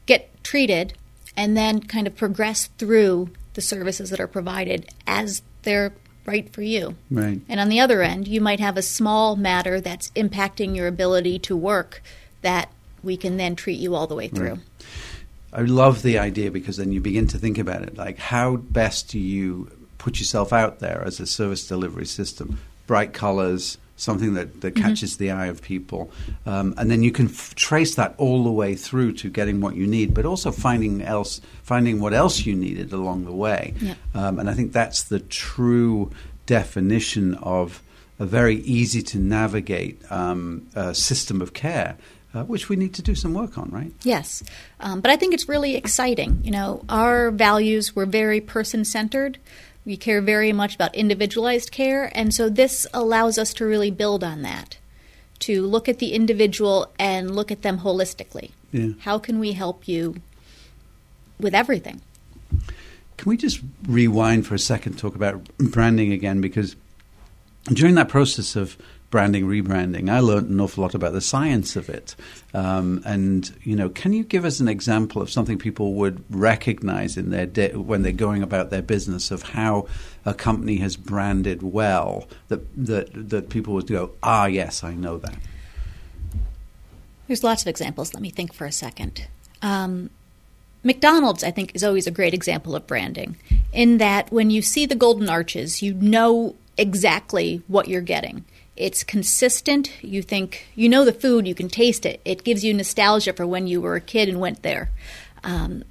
get 0.07 0.43
treated, 0.45 0.93
and 1.37 1.57
then 1.57 1.81
kind 1.81 2.07
of 2.07 2.17
progress 2.17 2.67
through 2.79 3.31
the 3.55 3.63
services 3.63 4.11
that 4.11 4.21
are 4.21 4.27
provided 4.27 4.89
as 5.07 5.43
they're 5.63 5.93
right 6.27 6.53
for 6.53 6.63
you. 6.63 6.97
Right. 7.11 7.41
And 7.49 7.61
on 7.61 7.69
the 7.69 7.81
other 7.81 8.03
end, 8.03 8.29
you 8.29 8.41
might 8.41 8.61
have 8.61 8.77
a 8.77 8.83
small 8.83 9.37
matter 9.37 9.81
that's 9.81 10.11
impacting 10.11 10.77
your 10.77 10.87
ability 10.87 11.39
to 11.41 11.57
work 11.57 12.03
that 12.43 12.71
we 13.03 13.17
can 13.17 13.37
then 13.37 13.57
treat 13.57 13.79
you 13.79 13.95
all 13.95 14.07
the 14.07 14.15
way 14.15 14.29
through. 14.29 14.55
Right. 14.55 14.61
I 15.53 15.63
love 15.63 16.03
the 16.03 16.19
idea 16.19 16.51
because 16.51 16.77
then 16.77 16.93
you 16.93 17.01
begin 17.01 17.27
to 17.29 17.39
think 17.39 17.59
about 17.59 17.83
it 17.83 17.97
like 17.97 18.19
how 18.19 18.57
best 18.57 19.09
do 19.09 19.19
you 19.19 19.71
put 19.99 20.19
yourself 20.19 20.53
out 20.53 20.79
there 20.79 21.03
as 21.05 21.21
a 21.21 21.27
service 21.27 21.67
delivery 21.67 22.07
system? 22.07 22.59
Bright 22.87 23.13
colors, 23.13 23.79
something 23.97 24.35
that, 24.35 24.63
that 24.63 24.75
mm-hmm. 24.75 24.83
catches 24.83 25.19
the 25.19 25.31
eye 25.31 25.47
of 25.47 25.63
people. 25.63 26.11
Um, 26.47 26.75
and 26.79 26.91
then 26.91 27.03
you 27.03 27.13
can 27.13 27.27
f- 27.27 27.55
trace 27.55 27.95
that 27.97 28.15
all 28.17 28.43
the 28.43 28.51
way 28.51 28.75
through 28.75 29.13
to 29.15 29.29
getting 29.29 29.61
what 29.61 29.77
you 29.77 29.87
need, 29.87 30.15
but 30.15 30.25
also 30.25 30.51
finding 30.51 31.03
else, 31.03 31.41
finding 31.63 32.01
what 32.01 32.15
else 32.15 32.47
you 32.47 32.57
needed 32.57 32.93
along 32.93 33.27
the 33.27 33.33
way. 33.33 33.75
Yeah. 33.81 33.95
Um, 34.15 34.39
and 34.39 34.49
I 34.49 34.55
think 34.55 34.73
that's 34.73 35.03
the 35.05 35.21
true 35.21 36.11
definition 36.47 37.35
of 37.35 37.83
a 38.19 38.27
very 38.27 38.57
easy 38.57 39.03
to 39.03 39.19
navigate 39.19 40.01
um, 40.11 40.67
uh, 40.75 40.93
system 40.93 41.41
of 41.43 41.53
care 41.53 41.97
uh, 42.35 42.45
which 42.45 42.69
we 42.69 42.77
need 42.77 42.95
to 42.95 43.03
do 43.03 43.15
some 43.15 43.35
work 43.35 43.59
on, 43.59 43.71
right? 43.71 43.93
Yes. 44.03 44.43
Um, 44.79 45.01
but 45.01 45.11
I 45.11 45.17
think 45.17 45.35
it's 45.35 45.49
really 45.49 45.77
exciting. 45.77 46.41
You 46.45 46.51
know, 46.51 46.85
our 46.89 47.31
values 47.31 47.97
were 47.97 48.07
very 48.07 48.41
person 48.41 48.85
centered. 48.85 49.39
We 49.85 49.97
care 49.97 50.21
very 50.21 50.53
much 50.53 50.75
about 50.75 50.95
individualized 50.95 51.73
care, 51.73 52.13
and 52.15 52.35
so 52.35 52.49
this 52.49 52.87
allows 52.93 53.39
us 53.39 53.55
to 53.55 53.65
really 53.65 53.91
build 53.91 54.23
on 54.23 54.43
that, 54.43 54.77
to 55.41 55.67
look 55.67 55.89
at 55.89 55.99
the 55.99 56.13
individual 56.13 56.93
and 56.99 57.35
look 57.35 57.51
at 57.51 57.63
them 57.63 57.79
holistically. 57.81 58.51
Yeah. 58.73 58.91
How 59.01 59.19
can 59.19 59.39
we 59.39 59.53
help 59.53 59.89
you 59.89 60.17
with 61.41 61.55
everything? 61.55 62.03
Can 63.17 63.29
we 63.29 63.37
just 63.37 63.61
rewind 63.87 64.47
for 64.47 64.55
a 64.55 64.59
second, 64.59 64.99
talk 64.99 65.15
about 65.15 65.43
branding 65.59 66.13
again? 66.13 66.41
Because 66.41 66.77
during 67.65 67.95
that 67.97 68.09
process 68.09 68.57
of 68.57 68.77
branding, 69.11 69.47
rebranding, 69.47 70.09
I 70.09 70.21
learned 70.21 70.51
an 70.51 70.61
awful 70.61 70.83
lot 70.83 70.95
about 70.95 71.13
the 71.13 71.21
science 71.21 71.77
of 71.77 71.89
it. 71.89 72.15
Um, 72.55 73.03
and 73.05 73.53
you 73.63 73.75
know, 73.75 73.89
can 73.89 74.13
you 74.13 74.25
give 74.25 74.45
us 74.45 74.61
an 74.61 74.69
example 74.69 75.21
of 75.21 75.31
something 75.31 75.59
people 75.59 75.95
would 75.95 76.25
recognize 76.31 77.17
in 77.17 77.31
their 77.31 77.47
de- 77.47 77.73
when 77.73 78.03
they're 78.03 78.13
going 78.13 78.43
about 78.43 78.71
their 78.71 78.83
business 78.83 79.31
of 79.31 79.43
how 79.43 79.87
a 80.25 80.35
company 80.35 80.77
has 80.77 80.97
branded 80.97 81.63
well 81.63 82.29
that 82.49 82.61
that 82.77 83.31
that 83.31 83.49
people 83.49 83.75
would 83.75 83.89
go, 83.89 84.13
ah, 84.23 84.47
yes, 84.47 84.85
I 84.85 84.95
know 84.95 85.19
that. 85.19 85.37
There's 87.27 87.45
lots 87.45 87.63
of 87.63 87.69
examples. 87.69 88.15
Let 88.15 88.23
me 88.23 88.31
think 88.31 88.53
for 88.53 88.65
a 88.65 88.73
second. 88.73 89.27
Um, 89.63 90.11
McDonald's, 90.83 91.45
I 91.45 91.51
think, 91.51 91.73
is 91.75 91.85
always 91.85 92.07
a 92.07 92.11
great 92.11 92.33
example 92.33 92.75
of 92.75 92.87
branding 92.87 93.37
in 93.73 93.99
that 93.99 94.33
when 94.33 94.51
you 94.51 94.63
see 94.63 94.87
the 94.87 94.95
golden 94.95 95.29
arches, 95.29 95.83
you 95.83 95.95
know 95.95 96.57
exactly 96.77 97.63
what 97.69 97.89
you're 97.89 98.01
getting. 98.01 98.45
It's 98.81 99.05
consistent. 99.05 99.93
You 100.03 100.23
think 100.23 100.67
you 100.75 100.89
know 100.89 101.05
the 101.05 101.13
food, 101.13 101.47
you 101.47 101.55
can 101.55 101.69
taste 101.69 102.07
it. 102.07 102.21
It 102.25 102.45
gives 102.45 102.65
you 102.65 102.73
nostalgia 102.73 103.33
for 103.33 103.47
when 103.47 103.67
you 103.67 103.81
were 103.81 103.95
a 103.95 104.01
kid 104.01 104.29
and 104.29 104.41
went 104.41 104.63
there. 104.63 104.91
Um, 105.45 105.85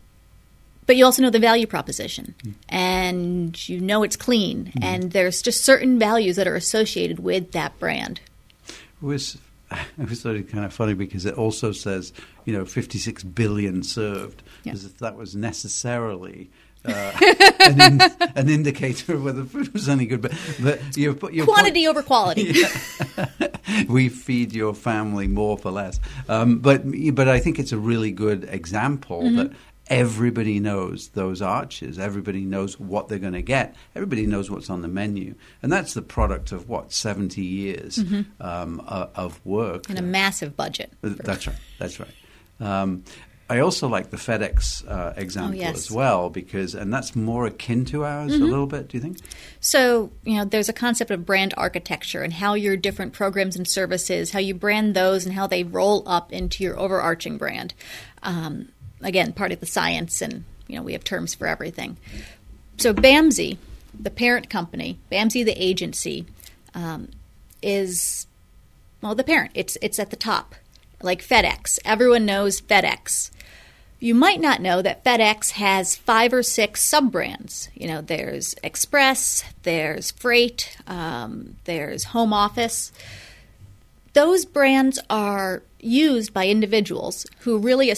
but 0.90 0.96
you 0.96 1.06
also 1.06 1.22
know 1.22 1.30
the 1.30 1.38
value 1.38 1.68
proposition 1.68 2.34
mm. 2.44 2.56
and 2.68 3.70
you 3.70 3.80
know 3.80 4.02
it's 4.02 4.16
clean 4.16 4.72
mm. 4.76 4.84
and 4.84 5.12
there's 5.12 5.44
just 5.44 5.64
certain 5.64 6.00
values 6.00 6.36
that 6.36 6.48
are 6.48 6.56
associated 6.56 7.20
with 7.20 7.52
that 7.52 7.78
brand. 7.78 8.20
It 8.68 9.06
was 9.06 9.38
it 9.72 10.10
was 10.10 10.22
sort 10.22 10.38
of 10.38 10.50
kind 10.50 10.66
of 10.66 10.74
funny 10.74 10.96
because 10.96 11.28
it 11.28 11.36
also 11.36 11.72
says 11.72 12.12
you 12.46 12.54
know 12.54 12.66
56 12.66 13.24
billion 13.24 13.84
served 13.84 14.42
yeah. 14.64 14.74
as 14.74 14.84
if 14.84 14.98
that 14.98 15.16
was 15.16 15.36
necessarily 15.36 16.50
uh, 16.86 17.12
an, 17.60 17.82
in, 17.82 18.02
an, 18.36 18.50
indicator 18.50 19.16
of 19.16 19.24
whether 19.24 19.44
food 19.44 19.74
was 19.74 19.90
any 19.90 20.06
good. 20.06 20.22
But, 20.22 20.32
but 20.62 20.98
your, 20.98 21.16
your 21.32 21.46
quantity 21.46 21.86
point, 21.86 21.98
over 21.98 22.04
quality. 22.04 22.54
Yeah. 23.18 23.86
we 23.90 24.10
feed 24.10 24.54
your 24.54 24.74
family 24.74 25.28
more 25.28 25.58
for 25.58 25.72
less. 25.72 26.00
Um, 26.28 26.60
but 26.60 26.84
but 27.14 27.28
I 27.28 27.40
think 27.40 27.60
it's 27.60 27.72
a 27.72 27.78
really 27.78 28.12
good 28.12 28.46
example 28.46 29.24
mm-hmm. 29.24 29.36
that 29.36 29.52
everybody 29.90 30.60
knows 30.60 31.10
those 31.10 31.42
arches. 31.42 32.00
Everybody 32.00 32.46
knows 32.46 32.80
what 32.80 33.08
they're 33.08 33.20
going 33.20 33.34
to 33.34 33.42
get. 33.42 33.76
Everybody 33.96 34.26
knows 34.26 34.50
what's 34.50 34.70
on 34.70 34.82
the 34.82 34.88
menu, 34.88 35.36
and 35.62 35.72
that's 35.72 35.94
the 35.94 36.02
product 36.02 36.52
of 36.52 36.70
what 36.70 36.94
seventy 36.94 37.44
years 37.44 37.98
mm-hmm. 37.98 38.42
um, 38.42 38.82
uh, 38.88 39.08
of 39.16 39.44
work 39.46 39.90
and 39.90 40.00
a 40.00 40.04
massive 40.04 40.56
budget. 40.56 40.94
That's 41.02 41.48
right. 41.48 41.58
That's 41.78 42.00
right. 42.00 42.10
Um, 42.60 43.04
I 43.50 43.60
also 43.60 43.88
like 43.88 44.12
the 44.12 44.18
FedEx 44.18 44.88
uh, 44.88 45.14
example 45.18 45.58
oh, 45.58 45.62
yes. 45.62 45.76
as 45.76 45.92
well 45.92 46.30
because, 46.30 46.76
and 46.76 46.94
that's 46.94 47.16
more 47.16 47.48
akin 47.48 47.84
to 47.86 48.06
ours 48.06 48.32
mm-hmm. 48.32 48.44
a 48.44 48.46
little 48.46 48.68
bit. 48.68 48.90
Do 48.90 48.98
you 48.98 49.02
think? 49.02 49.18
So 49.60 50.12
you 50.24 50.38
know, 50.38 50.46
there's 50.46 50.70
a 50.70 50.74
concept 50.74 51.10
of 51.10 51.26
brand 51.26 51.56
architecture 51.58 52.22
and 52.22 52.32
how 52.32 52.54
your 52.54 52.78
different 52.78 53.14
programs 53.14 53.56
and 53.56 53.68
services, 53.68 54.32
how 54.32 54.40
you 54.40 54.54
brand 54.54 54.96
those, 54.96 55.26
and 55.26 55.34
how 55.34 55.48
they 55.48 55.64
roll 55.64 56.08
up 56.08 56.32
into 56.32 56.64
your 56.64 56.80
overarching 56.80 57.38
brand. 57.38 57.74
Um, 58.22 58.70
again, 59.02 59.34
part 59.34 59.52
of 59.52 59.60
the 59.60 59.66
science 59.66 60.22
and 60.22 60.44
You 60.68 60.76
know, 60.76 60.84
we 60.84 60.94
have 60.94 61.04
terms 61.04 61.34
for 61.34 61.48
everything. 61.48 61.98
So 62.78 62.94
BAMSI, 62.94 63.58
the 64.00 64.12
parent 64.12 64.50
company, 64.50 65.00
BAMSI, 65.12 65.44
the 65.44 65.62
agency, 65.62 66.26
um, 66.76 67.10
is 67.64 68.28
well 69.02 69.16
the 69.16 69.24
parent. 69.24 69.52
It's 69.56 69.78
it's 69.82 69.98
at 69.98 70.12
the 70.12 70.16
top, 70.16 70.56
like 71.02 71.26
FedEx. 71.26 71.80
Everyone 71.86 72.26
knows 72.26 72.62
FedEx. 72.62 73.32
You 74.00 74.16
might 74.16 74.40
not 74.40 74.62
know 74.62 74.82
that 74.82 75.04
FedEx 75.04 75.52
has 75.52 75.96
five 75.96 76.34
or 76.34 76.42
six 76.44 76.82
sub 76.82 77.12
brands. 77.12 77.70
You 77.74 77.88
know, 77.88 78.02
there's 78.02 78.56
Express, 78.64 79.44
there's 79.64 80.12
Freight, 80.12 80.78
um, 80.88 81.58
there's 81.66 82.06
Home 82.06 82.32
Office. 82.32 82.94
Those 84.14 84.46
brands 84.46 85.00
are 85.10 85.64
used 85.80 86.34
by 86.34 86.48
individuals 86.48 87.26
who 87.40 87.58
really 87.58 87.92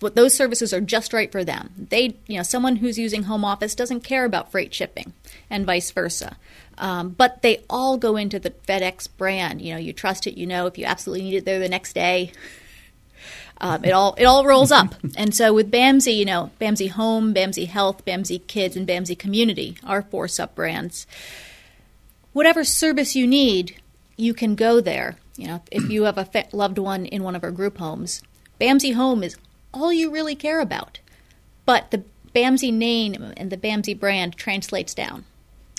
what 0.00 0.14
those 0.14 0.34
services 0.34 0.74
are 0.74 0.80
just 0.80 1.12
right 1.12 1.32
for 1.32 1.44
them. 1.44 1.86
They, 1.88 2.16
you 2.26 2.36
know, 2.36 2.42
someone 2.42 2.76
who's 2.76 2.98
using 2.98 3.24
home 3.24 3.44
office 3.44 3.74
doesn't 3.74 4.02
care 4.02 4.24
about 4.24 4.50
freight 4.50 4.74
shipping, 4.74 5.14
and 5.48 5.64
vice 5.64 5.90
versa. 5.90 6.36
Um, 6.78 7.10
but 7.10 7.42
they 7.42 7.64
all 7.70 7.96
go 7.96 8.16
into 8.16 8.38
the 8.38 8.50
FedEx 8.50 9.08
brand. 9.16 9.62
You 9.62 9.74
know, 9.74 9.80
you 9.80 9.92
trust 9.92 10.26
it. 10.26 10.36
You 10.36 10.46
know, 10.46 10.66
if 10.66 10.78
you 10.78 10.84
absolutely 10.84 11.24
need 11.24 11.36
it 11.36 11.44
there 11.44 11.58
the 11.58 11.68
next 11.68 11.94
day, 11.94 12.32
um, 13.60 13.84
it 13.84 13.92
all 13.92 14.14
it 14.18 14.24
all 14.24 14.44
rolls 14.44 14.70
up. 14.70 14.94
and 15.16 15.34
so 15.34 15.52
with 15.52 15.70
BAMSI, 15.70 16.16
you 16.16 16.24
know, 16.24 16.50
BAMSI 16.60 16.90
Home, 16.90 17.34
BAMSI 17.34 17.68
Health, 17.68 18.04
BAMSI 18.04 18.46
Kids, 18.46 18.76
and 18.76 18.86
BAMSI 18.86 19.18
Community, 19.18 19.76
our 19.84 20.02
four 20.02 20.28
sub 20.28 20.54
brands. 20.54 21.06
Whatever 22.32 22.64
service 22.64 23.16
you 23.16 23.26
need, 23.26 23.76
you 24.16 24.34
can 24.34 24.54
go 24.54 24.80
there. 24.80 25.16
You 25.36 25.48
know, 25.48 25.62
if 25.70 25.90
you 25.90 26.04
have 26.04 26.18
a 26.18 26.44
loved 26.52 26.78
one 26.78 27.06
in 27.06 27.22
one 27.22 27.34
of 27.34 27.44
our 27.44 27.50
group 27.50 27.78
homes, 27.78 28.22
BAMSI 28.60 28.94
Home 28.94 29.22
is 29.22 29.36
all 29.72 29.92
you 29.92 30.10
really 30.10 30.34
care 30.34 30.60
about. 30.60 31.00
But 31.64 31.90
the 31.90 32.04
BAMSI 32.34 32.72
name 32.72 33.32
and 33.36 33.50
the 33.50 33.56
BAMSI 33.56 33.98
brand 33.98 34.36
translates 34.36 34.94
down. 34.94 35.24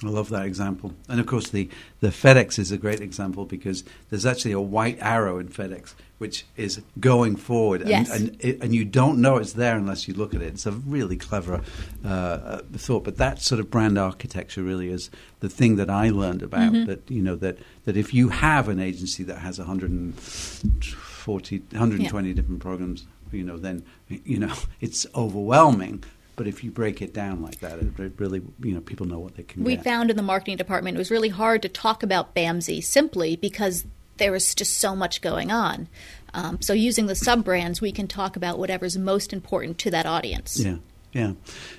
I 0.04 0.10
love 0.10 0.30
that 0.30 0.46
example. 0.46 0.94
And 1.10 1.20
of 1.20 1.26
course, 1.26 1.50
the, 1.50 1.70
the 2.02 2.10
FedEx 2.10 2.60
is 2.60 2.72
a 2.72 2.78
great 2.78 3.02
example 3.02 3.46
because 3.46 3.84
there's 4.10 4.28
actually 4.28 4.52
a 4.52 4.62
white 4.62 5.00
arrow 5.02 5.40
in 5.40 5.50
FedEx 5.50 5.96
which 6.18 6.46
is 6.56 6.82
going 7.00 7.36
forward. 7.36 7.88
Yes. 7.88 8.10
And, 8.10 8.44
and, 8.62 8.74
you 8.74 8.84
don't 8.86 9.22
know 9.22 9.38
it's 9.38 9.54
there 9.54 9.78
unless 9.78 10.08
you 10.08 10.16
look 10.16 10.34
at 10.34 10.42
it. 10.42 10.48
It's 10.48 10.66
a 10.66 10.72
really 10.72 11.16
clever 11.16 11.62
uh, 12.04 12.08
uh, 12.08 12.62
thought. 12.74 13.04
But 13.04 13.18
that 13.18 13.40
sort 13.42 13.60
of 13.60 13.70
brand 13.70 14.00
architecture 14.00 14.64
really 14.64 14.90
is 14.90 15.12
the 15.42 15.50
thing 15.50 15.76
that 15.76 15.92
I 15.92 16.10
learned 16.10 16.42
about 16.42 16.74
mm-hmm. 16.74 16.86
that, 16.86 17.12
you 17.12 17.22
know, 17.22 17.36
that, 17.36 17.60
that 17.86 17.96
if 17.98 18.14
you 18.14 18.30
have 18.30 18.68
an 18.68 18.80
agency 18.80 19.24
that 19.24 19.38
has 19.40 19.60
140, 19.60 21.58
120 21.58 22.28
yeah. 22.28 22.34
different 22.34 22.62
programs, 22.62 23.06
you 23.32 23.44
know, 23.44 23.58
then, 23.58 23.84
you 24.10 24.40
know, 24.40 24.54
it's 24.82 25.06
overwhelming. 25.14 26.04
But 26.38 26.48
if 26.48 26.64
you 26.64 26.70
break 26.72 27.02
it 27.02 27.14
down 27.14 27.42
like 27.42 27.60
that, 27.62 27.80
it 27.80 28.14
really, 28.18 28.44
you 28.64 28.74
know, 28.74 28.80
people 28.80 29.08
know 29.08 29.20
what 29.20 29.36
they 29.36 29.44
can 29.44 29.64
we 29.64 29.76
get. 29.76 29.84
found 29.84 30.12
in 30.12 30.16
the 30.16 30.24
marketing 30.24 30.56
department 30.56 30.96
it 30.96 31.00
was 31.00 31.12
really 31.12 31.30
hard 31.30 31.64
to 31.64 31.70
talk 31.70 32.04
about 32.04 32.36
BAMSI 32.36 32.84
simply 32.84 33.36
because 33.36 33.86
there 34.18 34.32
was 34.32 34.54
just 34.54 34.78
so 34.78 34.96
much 34.96 35.22
going 35.22 35.52
on. 35.52 35.88
Um, 36.36 36.62
so 36.62 36.74
using 36.74 37.08
the 37.08 37.16
sub 37.16 37.44
brands, 37.44 37.82
we 37.82 37.92
can 37.92 38.08
talk 38.08 38.36
about 38.36 38.60
whatever's 38.60 38.98
most 38.98 39.34
important 39.34 39.80
to 39.80 39.92
that 39.92 40.06
audience. 40.06 40.60
Yeah, 40.60 40.78
yeah. 41.12 41.34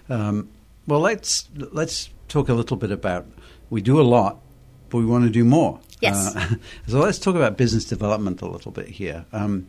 Um, 0.08 0.48
well, 0.88 1.00
let's 1.00 1.48
let's 1.54 2.10
talk 2.26 2.48
a 2.48 2.54
little 2.54 2.76
bit 2.76 2.90
about. 2.90 3.26
We 3.70 3.80
do 3.80 4.00
a 4.00 4.02
lot, 4.02 4.40
but 4.88 4.98
we 4.98 5.06
want 5.06 5.24
to 5.24 5.30
do 5.30 5.44
more. 5.44 5.78
Yes. 6.00 6.34
Uh, 6.34 6.54
so 6.88 6.98
let's 6.98 7.18
talk 7.18 7.36
about 7.36 7.56
business 7.56 7.84
development 7.84 8.42
a 8.42 8.48
little 8.48 8.72
bit 8.72 8.88
here. 8.88 9.24
Um, 9.32 9.68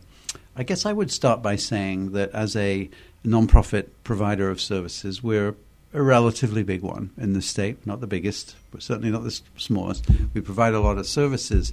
I 0.56 0.62
guess 0.62 0.84
I 0.84 0.92
would 0.92 1.10
start 1.10 1.42
by 1.42 1.56
saying 1.56 2.12
that 2.12 2.30
as 2.32 2.56
a 2.56 2.90
nonprofit 3.24 3.88
provider 4.04 4.50
of 4.50 4.60
services, 4.60 5.22
we're 5.22 5.54
a 5.92 6.02
relatively 6.02 6.62
big 6.62 6.82
one 6.82 7.10
in 7.16 7.32
the 7.32 7.42
state, 7.42 7.86
not 7.86 8.00
the 8.00 8.06
biggest, 8.06 8.56
but 8.70 8.82
certainly 8.82 9.10
not 9.10 9.24
the 9.24 9.40
smallest. 9.56 10.06
We 10.34 10.40
provide 10.40 10.74
a 10.74 10.80
lot 10.80 10.98
of 10.98 11.06
services, 11.06 11.72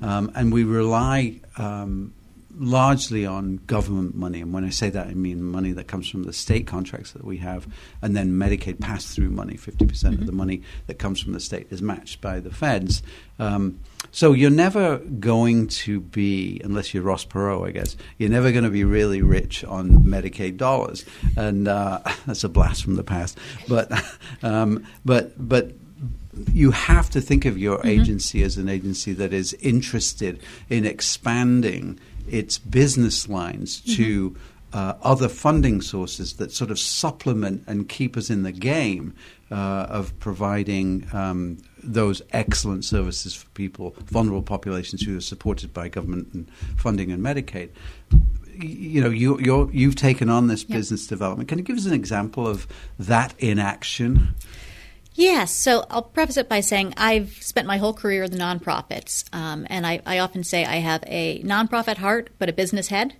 um, 0.00 0.30
and 0.34 0.52
we 0.52 0.64
rely 0.64 1.40
um, 1.56 2.14
largely 2.56 3.26
on 3.26 3.56
government 3.66 4.14
money. 4.14 4.40
And 4.40 4.52
when 4.52 4.64
I 4.64 4.70
say 4.70 4.90
that, 4.90 5.06
I 5.06 5.14
mean 5.14 5.42
money 5.42 5.72
that 5.72 5.86
comes 5.86 6.08
from 6.08 6.24
the 6.24 6.32
state 6.32 6.66
contracts 6.66 7.12
that 7.12 7.24
we 7.24 7.38
have, 7.38 7.66
and 8.00 8.16
then 8.16 8.32
Medicaid 8.32 8.80
pass 8.80 9.14
through 9.14 9.30
money. 9.30 9.54
50% 9.54 9.86
mm-hmm. 9.86 10.20
of 10.20 10.26
the 10.26 10.32
money 10.32 10.62
that 10.86 10.98
comes 10.98 11.20
from 11.20 11.32
the 11.32 11.40
state 11.40 11.66
is 11.70 11.82
matched 11.82 12.20
by 12.20 12.40
the 12.40 12.50
feds. 12.50 13.02
Um, 13.38 13.78
so 14.10 14.32
you're 14.32 14.50
never 14.50 14.98
going 14.98 15.68
to 15.68 16.00
be, 16.00 16.60
unless 16.64 16.94
you're 16.94 17.02
Ross 17.02 17.24
Perot, 17.24 17.68
I 17.68 17.70
guess, 17.70 17.96
you're 18.16 18.30
never 18.30 18.50
going 18.50 18.64
to 18.64 18.70
be 18.70 18.84
really 18.84 19.22
rich 19.22 19.64
on 19.64 19.90
Medicaid 19.98 20.56
dollars. 20.56 21.04
And 21.36 21.68
uh, 21.68 22.00
that's 22.26 22.44
a 22.44 22.48
blast 22.48 22.82
from 22.82 22.96
the 22.96 23.04
past. 23.04 23.38
But, 23.68 23.92
um, 24.42 24.86
but, 25.04 25.32
but, 25.36 25.72
you 26.52 26.70
have 26.70 27.10
to 27.10 27.20
think 27.20 27.46
of 27.46 27.58
your 27.58 27.78
mm-hmm. 27.78 27.88
agency 27.88 28.44
as 28.44 28.58
an 28.58 28.68
agency 28.68 29.12
that 29.12 29.32
is 29.32 29.54
interested 29.54 30.40
in 30.68 30.86
expanding 30.86 31.98
its 32.32 32.58
business 32.58 33.28
lines 33.28 33.80
mm-hmm. 33.80 34.02
to 34.02 34.36
uh, 34.72 34.94
other 35.02 35.28
funding 35.28 35.80
sources 35.80 36.34
that 36.34 36.52
sort 36.52 36.70
of 36.70 36.78
supplement 36.78 37.64
and 37.66 37.88
keep 37.88 38.16
us 38.16 38.28
in 38.28 38.42
the 38.42 38.52
game 38.52 39.14
uh, 39.50 39.86
of 39.88 40.18
providing 40.18 41.06
um, 41.12 41.58
those 41.82 42.20
excellent 42.32 42.84
services 42.84 43.34
for 43.34 43.48
people, 43.50 43.94
vulnerable 44.04 44.42
populations 44.42 45.02
who 45.02 45.16
are 45.16 45.22
supported 45.22 45.72
by 45.72 45.88
government 45.88 46.28
and 46.34 46.50
funding 46.76 47.10
and 47.10 47.22
Medicaid. 47.22 47.70
You 48.54 49.00
know, 49.00 49.08
you, 49.08 49.38
you're, 49.40 49.70
you've 49.72 49.94
taken 49.94 50.28
on 50.28 50.48
this 50.48 50.64
yep. 50.64 50.76
business 50.76 51.06
development. 51.06 51.48
Can 51.48 51.58
you 51.58 51.64
give 51.64 51.78
us 51.78 51.86
an 51.86 51.94
example 51.94 52.46
of 52.46 52.66
that 52.98 53.34
in 53.38 53.58
action? 53.58 54.34
Yes. 55.18 55.52
So 55.52 55.84
I'll 55.90 56.02
preface 56.02 56.36
it 56.36 56.48
by 56.48 56.60
saying 56.60 56.94
I've 56.96 57.32
spent 57.42 57.66
my 57.66 57.78
whole 57.78 57.92
career 57.92 58.22
in 58.22 58.30
the 58.30 58.38
nonprofits. 58.38 59.24
Um, 59.34 59.66
and 59.68 59.84
I, 59.84 60.00
I, 60.06 60.20
often 60.20 60.44
say 60.44 60.64
I 60.64 60.76
have 60.76 61.02
a 61.08 61.42
nonprofit 61.42 61.96
heart, 61.96 62.30
but 62.38 62.48
a 62.48 62.52
business 62.52 62.86
head. 62.86 63.16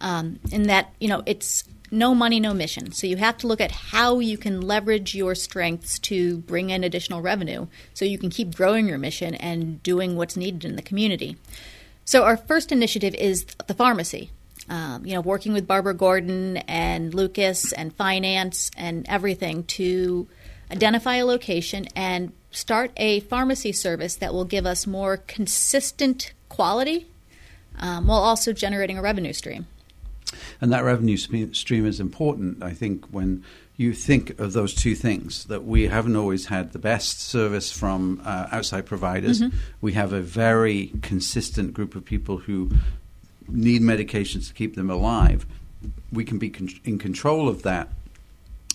Um, 0.00 0.38
in 0.52 0.64
that, 0.64 0.92
you 1.00 1.08
know, 1.08 1.22
it's 1.24 1.64
no 1.90 2.14
money, 2.14 2.40
no 2.40 2.52
mission. 2.52 2.92
So 2.92 3.06
you 3.06 3.16
have 3.16 3.38
to 3.38 3.46
look 3.46 3.62
at 3.62 3.72
how 3.72 4.18
you 4.18 4.36
can 4.36 4.60
leverage 4.60 5.14
your 5.14 5.34
strengths 5.34 5.98
to 6.00 6.36
bring 6.40 6.68
in 6.68 6.84
additional 6.84 7.22
revenue 7.22 7.68
so 7.94 8.04
you 8.04 8.18
can 8.18 8.28
keep 8.28 8.54
growing 8.54 8.86
your 8.86 8.98
mission 8.98 9.34
and 9.34 9.82
doing 9.82 10.16
what's 10.16 10.36
needed 10.36 10.66
in 10.66 10.76
the 10.76 10.82
community. 10.82 11.38
So 12.04 12.24
our 12.24 12.36
first 12.36 12.70
initiative 12.70 13.14
is 13.14 13.46
the 13.66 13.72
pharmacy. 13.72 14.30
Um, 14.68 15.06
you 15.06 15.14
know, 15.14 15.22
working 15.22 15.54
with 15.54 15.66
Barbara 15.66 15.94
Gordon 15.94 16.58
and 16.58 17.14
Lucas 17.14 17.72
and 17.72 17.96
finance 17.96 18.70
and 18.76 19.06
everything 19.08 19.64
to 19.64 20.28
identify 20.70 21.16
a 21.16 21.26
location, 21.26 21.86
and 21.96 22.32
start 22.50 22.90
a 22.96 23.20
pharmacy 23.20 23.72
service 23.72 24.16
that 24.16 24.32
will 24.32 24.44
give 24.44 24.66
us 24.66 24.86
more 24.86 25.16
consistent 25.16 26.32
quality 26.48 27.06
um, 27.78 28.06
while 28.06 28.20
also 28.20 28.52
generating 28.52 28.98
a 28.98 29.02
revenue 29.02 29.32
stream. 29.32 29.66
And 30.60 30.72
that 30.72 30.84
revenue 30.84 31.16
stream 31.16 31.86
is 31.86 32.00
important, 32.00 32.62
I 32.62 32.72
think, 32.72 33.06
when 33.06 33.44
you 33.76 33.94
think 33.94 34.38
of 34.38 34.52
those 34.52 34.74
two 34.74 34.94
things 34.94 35.44
that 35.46 35.64
we 35.64 35.88
haven't 35.88 36.14
always 36.14 36.46
had 36.46 36.72
the 36.72 36.78
best 36.78 37.20
service 37.20 37.72
from 37.72 38.20
uh, 38.24 38.46
outside 38.52 38.84
providers. 38.84 39.40
Mm-hmm. 39.40 39.56
We 39.80 39.92
have 39.94 40.12
a 40.12 40.20
very 40.20 40.92
consistent 41.00 41.72
group 41.72 41.94
of 41.94 42.04
people 42.04 42.36
who 42.36 42.70
need 43.48 43.80
medications 43.80 44.48
to 44.48 44.54
keep 44.54 44.76
them 44.76 44.90
alive. 44.90 45.46
We 46.12 46.24
can 46.24 46.38
be 46.38 46.50
con- 46.50 46.68
in 46.84 46.98
control 46.98 47.48
of 47.48 47.62
that 47.62 47.88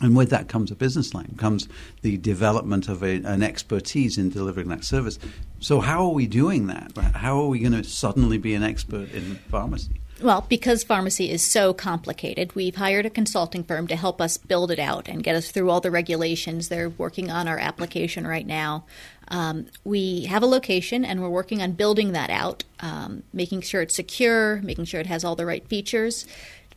and 0.02 0.16
with 0.16 0.30
that 0.30 0.50
comes 0.50 0.72
a 0.72 0.76
business 0.76 1.14
line, 1.14 1.36
comes 1.38 1.70
the 2.02 2.18
development 2.18 2.90
of 2.90 3.02
a, 3.02 3.16
an 3.24 3.42
expertise 3.42 4.18
in 4.18 4.30
delivering 4.30 4.68
that 4.68 4.84
service. 4.84 5.18
So, 5.60 5.80
how 5.80 6.06
are 6.06 6.14
we 6.14 6.28
doing 6.28 6.68
that? 6.68 6.98
How 6.98 7.40
are 7.42 7.48
we 7.48 7.60
going 7.60 7.72
to 7.72 7.84
suddenly 7.84 8.38
be 8.38 8.54
an 8.56 8.64
expert 8.64 9.12
in 9.14 9.36
pharmacy? 9.50 10.02
Well, 10.22 10.46
because 10.48 10.84
pharmacy 10.84 11.30
is 11.30 11.46
so 11.46 11.74
complicated, 11.74 12.56
we've 12.56 12.76
hired 12.76 13.06
a 13.06 13.10
consulting 13.10 13.66
firm 13.66 13.88
to 13.88 13.98
help 13.98 14.22
us 14.22 14.38
build 14.38 14.72
it 14.72 14.80
out 14.80 15.10
and 15.10 15.22
get 15.22 15.36
us 15.36 15.52
through 15.52 15.70
all 15.70 15.82
the 15.82 15.92
regulations. 15.92 16.70
They're 16.70 16.90
working 16.90 17.30
on 17.30 17.50
our 17.50 17.58
application 17.58 18.26
right 18.26 18.48
now. 18.48 18.86
Um, 19.28 19.68
we 19.84 20.26
have 20.26 20.42
a 20.42 20.46
location 20.46 21.04
and 21.04 21.22
we're 21.22 21.30
working 21.30 21.62
on 21.62 21.74
building 21.74 22.14
that 22.14 22.30
out, 22.30 22.64
um, 22.80 23.24
making 23.34 23.62
sure 23.62 23.82
it's 23.82 23.96
secure, 23.96 24.62
making 24.62 24.86
sure 24.86 25.02
it 25.02 25.08
has 25.08 25.26
all 25.26 25.36
the 25.36 25.46
right 25.46 25.68
features. 25.68 26.26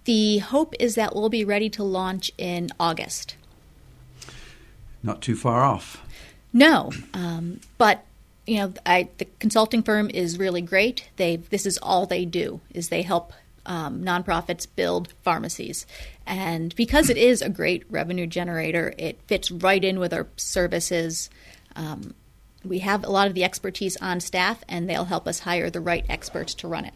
The 0.05 0.39
hope 0.39 0.75
is 0.81 0.95
that 0.95 1.15
we'll 1.15 1.29
be 1.29 1.45
ready 1.45 1.69
to 1.71 1.83
launch 1.83 2.31
in 2.39 2.71
August. 2.81 3.37
Not 5.03 5.21
too 5.21 5.37
far 5.37 5.65
off. 5.65 6.03
No, 6.53 6.91
um, 7.15 7.61
but 7.77 8.05
you 8.47 8.57
know, 8.57 8.73
I, 8.87 9.11
the 9.19 9.27
consulting 9.39 9.83
firm 9.83 10.11
is 10.11 10.39
really 10.39 10.63
great. 10.63 11.09
They 11.17 11.37
this 11.37 11.67
is 11.67 11.79
all 11.83 12.07
they 12.07 12.25
do 12.25 12.61
is 12.73 12.89
they 12.89 13.03
help 13.03 13.33
um, 13.67 14.03
nonprofits 14.03 14.67
build 14.75 15.13
pharmacies, 15.23 15.87
and 16.27 16.75
because 16.75 17.11
it 17.11 17.19
is 17.19 17.43
a 17.43 17.51
great 17.51 17.85
revenue 17.91 18.27
generator, 18.27 18.95
it 18.97 19.21
fits 19.27 19.51
right 19.51 19.85
in 19.85 20.01
with 20.01 20.15
our 20.15 20.27
services. 20.37 21.29
Um, 21.77 22.15
we 22.65 22.81
have 22.81 23.05
a 23.05 23.11
lot 23.11 23.29
of 23.29 23.35
the 23.35 23.45
expertise 23.45 23.97
on 23.99 24.21
staff, 24.21 24.65
and 24.69 24.89
they'll 24.89 25.05
help 25.05 25.29
us 25.29 25.41
hire 25.41 25.71
the 25.71 25.81
right 25.81 26.05
experts 26.09 26.55
to 26.55 26.69
run 26.69 26.87
it. 26.87 26.95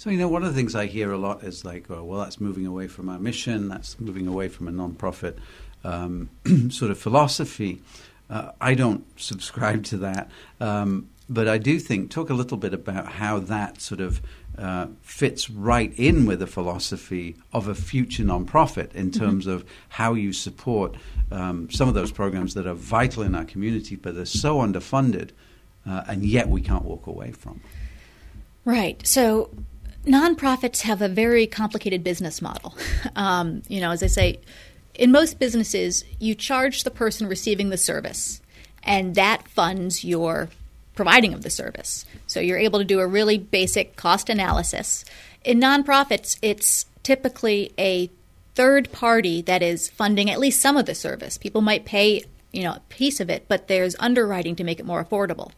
So, 0.00 0.08
you 0.08 0.16
know, 0.16 0.28
one 0.28 0.42
of 0.42 0.48
the 0.48 0.54
things 0.54 0.74
I 0.74 0.86
hear 0.86 1.12
a 1.12 1.18
lot 1.18 1.44
is 1.44 1.62
like, 1.62 1.90
oh, 1.90 2.02
well, 2.02 2.20
that's 2.20 2.40
moving 2.40 2.64
away 2.64 2.88
from 2.88 3.10
our 3.10 3.18
mission, 3.18 3.68
that's 3.68 4.00
moving 4.00 4.26
away 4.26 4.48
from 4.48 4.66
a 4.66 4.70
nonprofit 4.70 5.36
um, 5.84 6.30
sort 6.70 6.90
of 6.90 6.98
philosophy. 6.98 7.82
Uh, 8.30 8.52
I 8.62 8.72
don't 8.72 9.04
subscribe 9.20 9.84
to 9.84 9.98
that. 9.98 10.30
Um, 10.58 11.10
but 11.28 11.48
I 11.48 11.58
do 11.58 11.78
think, 11.78 12.10
talk 12.10 12.30
a 12.30 12.34
little 12.34 12.56
bit 12.56 12.72
about 12.72 13.08
how 13.08 13.40
that 13.40 13.82
sort 13.82 14.00
of 14.00 14.22
uh, 14.56 14.86
fits 15.02 15.50
right 15.50 15.92
in 15.98 16.24
with 16.24 16.38
the 16.38 16.46
philosophy 16.46 17.36
of 17.52 17.68
a 17.68 17.74
future 17.74 18.22
nonprofit 18.22 18.94
in 18.94 19.10
mm-hmm. 19.10 19.22
terms 19.22 19.44
mm-hmm. 19.44 19.56
of 19.56 19.66
how 19.90 20.14
you 20.14 20.32
support 20.32 20.96
um, 21.30 21.70
some 21.70 21.88
of 21.88 21.94
those 21.94 22.10
programs 22.10 22.54
that 22.54 22.66
are 22.66 22.72
vital 22.72 23.22
in 23.22 23.34
our 23.34 23.44
community, 23.44 23.96
but 23.96 24.14
they're 24.14 24.24
so 24.24 24.60
underfunded, 24.60 25.32
uh, 25.86 26.04
and 26.08 26.24
yet 26.24 26.48
we 26.48 26.62
can't 26.62 26.86
walk 26.86 27.06
away 27.06 27.32
from. 27.32 27.60
Right. 28.64 29.06
So 29.06 29.50
nonprofits 30.04 30.82
have 30.82 31.02
a 31.02 31.08
very 31.08 31.46
complicated 31.46 32.04
business 32.04 32.40
model. 32.40 32.74
Um, 33.16 33.62
you 33.68 33.80
know, 33.80 33.90
as 33.90 34.02
I 34.02 34.06
say, 34.06 34.40
in 34.94 35.10
most 35.10 35.38
businesses, 35.38 36.04
you 36.18 36.34
charge 36.34 36.84
the 36.84 36.90
person 36.90 37.26
receiving 37.26 37.70
the 37.70 37.76
service, 37.76 38.40
and 38.82 39.14
that 39.14 39.48
funds 39.48 40.04
your 40.04 40.48
providing 40.94 41.32
of 41.32 41.42
the 41.42 41.50
service. 41.50 42.04
So 42.26 42.40
you're 42.40 42.58
able 42.58 42.78
to 42.78 42.84
do 42.84 43.00
a 43.00 43.06
really 43.06 43.38
basic 43.38 43.96
cost 43.96 44.28
analysis. 44.28 45.04
In 45.44 45.58
nonprofits, 45.60 46.38
it's 46.42 46.86
typically 47.02 47.72
a 47.78 48.10
third 48.54 48.92
party 48.92 49.40
that 49.42 49.62
is 49.62 49.88
funding 49.88 50.30
at 50.30 50.38
least 50.38 50.60
some 50.60 50.76
of 50.76 50.86
the 50.86 50.94
service. 50.94 51.38
People 51.38 51.62
might 51.62 51.84
pay, 51.84 52.22
you 52.52 52.62
know, 52.62 52.72
a 52.72 52.82
piece 52.88 53.20
of 53.20 53.30
it, 53.30 53.46
but 53.48 53.68
there's 53.68 53.96
underwriting 53.98 54.56
to 54.56 54.64
make 54.64 54.78
it 54.78 54.86
more 54.86 55.02
affordable. 55.02 55.52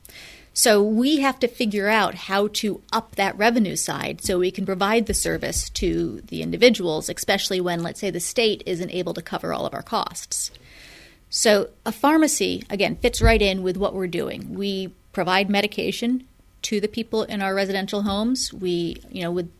So 0.54 0.82
we 0.82 1.20
have 1.20 1.38
to 1.40 1.48
figure 1.48 1.88
out 1.88 2.14
how 2.14 2.48
to 2.48 2.82
up 2.92 3.16
that 3.16 3.36
revenue 3.38 3.76
side 3.76 4.22
so 4.22 4.38
we 4.38 4.50
can 4.50 4.66
provide 4.66 5.06
the 5.06 5.14
service 5.14 5.70
to 5.70 6.20
the 6.26 6.42
individuals, 6.42 7.08
especially 7.08 7.60
when, 7.60 7.82
let's 7.82 8.00
say, 8.00 8.10
the 8.10 8.20
state 8.20 8.62
isn't 8.66 8.90
able 8.90 9.14
to 9.14 9.22
cover 9.22 9.54
all 9.54 9.64
of 9.64 9.72
our 9.72 9.82
costs. 9.82 10.50
So 11.30 11.70
a 11.86 11.92
pharmacy, 11.92 12.64
again, 12.68 12.96
fits 12.96 13.22
right 13.22 13.40
in 13.40 13.62
with 13.62 13.78
what 13.78 13.94
we're 13.94 14.06
doing. 14.06 14.54
We 14.54 14.92
provide 15.12 15.48
medication 15.48 16.28
to 16.62 16.80
the 16.80 16.88
people 16.88 17.22
in 17.22 17.40
our 17.40 17.54
residential 17.54 18.02
homes. 18.02 18.52
We, 18.52 19.02
you 19.10 19.22
know, 19.22 19.32
with 19.32 19.50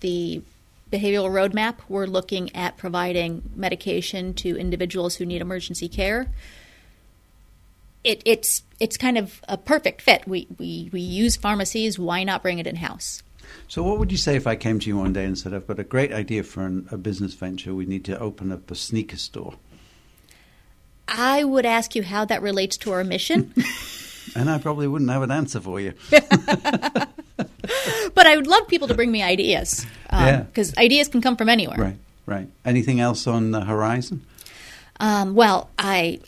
the 0.00 0.42
behavioral 0.90 1.30
roadmap, 1.30 1.76
we're 1.88 2.06
looking 2.06 2.54
at 2.56 2.78
providing 2.78 3.42
medication 3.54 4.32
to 4.34 4.56
individuals 4.56 5.16
who 5.16 5.26
need 5.26 5.42
emergency 5.42 5.88
care. 5.88 6.28
It, 8.04 8.22
it's 8.24 8.62
it's 8.80 8.96
kind 8.96 9.18
of 9.18 9.40
a 9.48 9.56
perfect 9.56 10.02
fit. 10.02 10.26
We, 10.26 10.46
we 10.58 10.88
we 10.92 11.00
use 11.00 11.36
pharmacies. 11.36 11.98
Why 11.98 12.24
not 12.24 12.42
bring 12.42 12.58
it 12.58 12.66
in 12.66 12.76
house? 12.76 13.22
So, 13.66 13.82
what 13.82 13.98
would 13.98 14.12
you 14.12 14.18
say 14.18 14.36
if 14.36 14.46
I 14.46 14.56
came 14.56 14.78
to 14.80 14.88
you 14.88 14.96
one 14.96 15.12
day 15.12 15.24
and 15.24 15.36
said, 15.36 15.52
"I've 15.52 15.66
got 15.66 15.78
a 15.78 15.84
great 15.84 16.12
idea 16.12 16.42
for 16.42 16.64
an, 16.64 16.88
a 16.90 16.96
business 16.96 17.34
venture. 17.34 17.74
We 17.74 17.86
need 17.86 18.04
to 18.06 18.18
open 18.18 18.52
up 18.52 18.70
a 18.70 18.74
sneaker 18.74 19.16
store." 19.16 19.54
I 21.08 21.42
would 21.42 21.64
ask 21.64 21.94
you 21.94 22.02
how 22.02 22.26
that 22.26 22.42
relates 22.42 22.76
to 22.78 22.92
our 22.92 23.02
mission. 23.02 23.54
And 24.34 24.50
I 24.50 24.58
probably 24.58 24.86
wouldn't 24.86 25.10
have 25.10 25.22
an 25.22 25.30
answer 25.30 25.60
for 25.60 25.80
you. 25.80 25.94
but 26.10 26.26
I 28.26 28.36
would 28.36 28.46
love 28.46 28.68
people 28.68 28.88
to 28.88 28.94
bring 28.94 29.10
me 29.10 29.22
ideas. 29.22 29.86
Because 30.04 30.68
um, 30.70 30.74
yeah. 30.76 30.82
ideas 30.82 31.08
can 31.08 31.20
come 31.20 31.36
from 31.36 31.48
anywhere. 31.48 31.78
Right, 31.78 31.96
right. 32.26 32.48
Anything 32.64 33.00
else 33.00 33.26
on 33.26 33.50
the 33.50 33.62
horizon? 33.64 34.24
Um, 35.00 35.34
well, 35.34 35.70
I, 35.78 36.20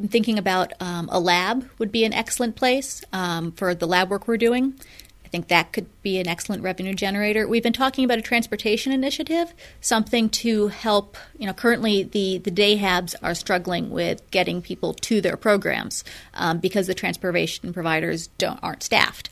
I'm 0.00 0.08
thinking 0.08 0.38
about 0.38 0.72
um, 0.80 1.10
a 1.12 1.20
lab 1.20 1.68
would 1.78 1.92
be 1.92 2.04
an 2.04 2.14
excellent 2.14 2.56
place 2.56 3.04
um, 3.12 3.52
for 3.52 3.74
the 3.74 3.86
lab 3.86 4.08
work 4.08 4.26
we're 4.26 4.38
doing. 4.38 4.74
I 5.22 5.28
think 5.28 5.48
that 5.48 5.72
could 5.72 5.86
be 6.02 6.18
an 6.18 6.26
excellent 6.26 6.62
revenue 6.62 6.94
generator. 6.94 7.46
We've 7.46 7.62
been 7.62 7.74
talking 7.74 8.04
about 8.04 8.18
a 8.18 8.22
transportation 8.22 8.92
initiative, 8.92 9.52
something 9.80 10.30
to 10.30 10.68
help. 10.68 11.18
You 11.38 11.46
know, 11.46 11.52
currently 11.52 12.02
the 12.02 12.38
the 12.38 12.50
day 12.50 12.78
habs 12.78 13.14
are 13.22 13.34
struggling 13.34 13.90
with 13.90 14.28
getting 14.30 14.62
people 14.62 14.94
to 14.94 15.20
their 15.20 15.36
programs 15.36 16.02
um, 16.32 16.58
because 16.58 16.86
the 16.86 16.94
transportation 16.94 17.72
providers 17.72 18.28
don't 18.38 18.58
aren't 18.62 18.82
staffed. 18.82 19.28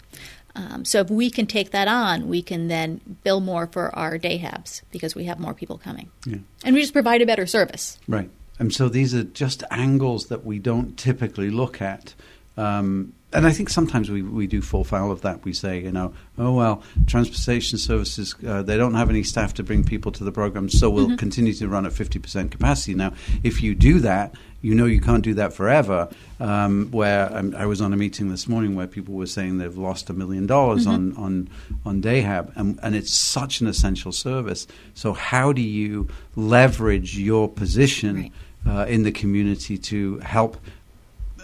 Um, 0.55 0.85
so 0.85 1.01
if 1.01 1.11
we 1.11 1.31
can 1.31 1.47
take 1.47 1.71
that 1.71 1.89
on, 1.89 2.29
we 2.29 2.43
can 2.43 2.69
then 2.69 3.01
bill 3.25 3.41
more 3.41 3.67
for 3.67 3.95
our 3.97 4.19
day 4.19 4.39
habs 4.39 4.83
because 4.91 5.15
we 5.15 5.25
have 5.25 5.41
more 5.41 5.55
people 5.55 5.79
coming, 5.79 6.11
yeah. 6.27 6.39
and 6.65 6.75
we 6.75 6.81
just 6.83 6.93
provide 6.93 7.23
a 7.23 7.27
better 7.27 7.47
service. 7.47 7.99
Right. 8.07 8.31
And 8.59 8.73
so 8.73 8.89
these 8.89 9.15
are 9.15 9.25
just 9.25 9.63
angles 9.71 10.27
that 10.27 10.45
we 10.45 10.59
don't 10.59 10.97
typically 10.97 11.51
look 11.51 11.81
at. 11.81 12.15
Um, 12.57 13.13
and 13.33 13.47
I 13.47 13.53
think 13.53 13.69
sometimes 13.69 14.11
we, 14.11 14.23
we 14.23 14.47
do 14.47 14.63
fall 14.63 14.85
foul 14.85 15.13
of 15.13 15.21
that. 15.21 15.45
We 15.45 15.53
say, 15.53 15.81
you 15.81 15.93
know, 15.93 16.15
oh, 16.39 16.55
well, 16.55 16.83
transportation 17.07 17.79
services, 17.79 18.35
uh, 18.47 18.63
they 18.63 18.79
don't 18.79 18.95
have 18.95 19.11
any 19.11 19.23
staff 19.23 19.55
to 19.55 19.63
bring 19.63 19.85
people 19.85 20.13
to 20.13 20.25
the 20.25 20.33
program, 20.33 20.71
so 20.71 20.89
we'll 20.89 21.09
mm-hmm. 21.09 21.17
continue 21.17 21.53
to 21.55 21.69
run 21.69 21.85
at 21.85 21.93
50% 21.93 22.51
capacity. 22.51 22.95
Now, 22.95 23.13
if 23.45 23.63
you 23.63 23.75
do 23.75 24.01
that, 24.01 24.35
you 24.63 24.75
know 24.75 24.87
you 24.87 25.01
can't 25.01 25.23
do 25.23 25.35
that 25.35 25.53
forever. 25.53 26.09
Um, 26.41 26.91
where 26.91 27.37
um, 27.37 27.55
I 27.57 27.67
was 27.67 27.81
on 27.81 27.93
a 27.93 27.97
meeting 27.97 28.31
this 28.31 28.49
morning 28.49 28.77
where 28.77 28.87
people 28.87 29.15
were 29.15 29.27
saying 29.27 29.59
they've 29.59 29.77
lost 29.77 30.09
a 30.09 30.13
million 30.13 30.47
dollars 30.47 30.87
mm-hmm. 30.87 31.21
on, 31.21 31.25
on, 31.25 31.51
on 31.85 32.03
Dayhab, 32.03 32.57
and, 32.57 32.79
and 32.83 32.95
it's 32.95 33.13
such 33.13 33.61
an 33.61 33.67
essential 33.67 34.11
service. 34.11 34.67
So, 34.95 35.13
how 35.13 35.53
do 35.53 35.63
you 35.63 36.09
leverage 36.35 37.19
your 37.19 37.49
position 37.49 38.17
right. 38.17 38.33
Uh, 38.69 38.85
in 38.89 39.03
the 39.03 39.13
community 39.13 39.79
to 39.79 40.19
help? 40.19 40.57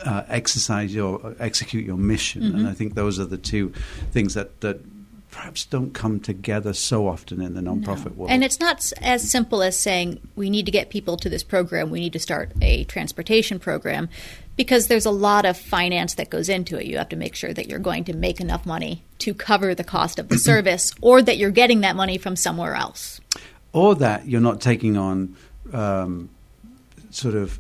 uh, 0.05 0.23
exercise 0.29 0.95
your 0.95 1.35
execute 1.39 1.85
your 1.85 1.97
mission. 1.97 2.43
Mm-hmm. 2.43 2.59
And 2.59 2.69
I 2.69 2.73
think 2.73 2.95
those 2.95 3.19
are 3.19 3.25
the 3.25 3.39
two 3.39 3.73
things 4.13 4.35
that 4.35 4.61
that 4.61 4.81
perhaps 5.31 5.65
don't 5.65 5.93
come 5.93 6.21
together 6.21 6.73
so 6.73 7.09
often 7.09 7.41
in 7.41 7.55
the 7.55 7.61
nonprofit 7.61 8.11
no. 8.11 8.13
world. 8.13 8.31
And 8.31 8.45
it's 8.45 8.61
not 8.61 8.93
as 9.03 9.29
simple 9.29 9.63
as 9.63 9.77
saying 9.77 10.21
we 10.37 10.49
need 10.49 10.65
to 10.67 10.73
get 10.73 10.91
people 10.91 11.17
to 11.17 11.29
this 11.29 11.43
program, 11.43 11.91
we 11.91 11.99
need 11.99 12.13
to 12.13 12.21
start 12.21 12.53
a 12.63 12.85
transportation 12.85 13.59
program 13.59 14.09
because 14.55 14.87
there's 14.87 15.07
a 15.07 15.11
lot 15.11 15.45
of 15.45 15.59
finance 15.59 16.15
that 16.15 16.31
goes 16.31 16.49
into 16.49 16.79
it. 16.79 16.87
You 16.87 16.99
have 16.99 17.09
to 17.09 17.17
make 17.17 17.35
sure 17.35 17.53
that 17.53 17.69
you're 17.69 17.81
going 17.81 18.05
to 18.05 18.13
make 18.13 18.41
enough 18.41 18.65
money 18.65 19.03
to 19.19 19.35
cover 19.35 19.75
the 19.75 19.83
cost 19.83 20.21
of 20.21 20.29
the 20.29 20.39
service 20.51 20.93
or 21.01 21.21
that 21.21 21.37
you're 21.37 21.51
getting 21.51 21.81
that 21.81 21.97
money 21.97 22.17
from 22.17 22.37
somewhere 22.37 22.77
else. 22.77 23.21
Or 23.73 23.97
that 23.97 24.29
you're 24.29 24.41
not 24.41 24.61
taking 24.61 24.97
on 24.97 25.35
um, 25.73 26.31
sort 27.15 27.35
of 27.35 27.59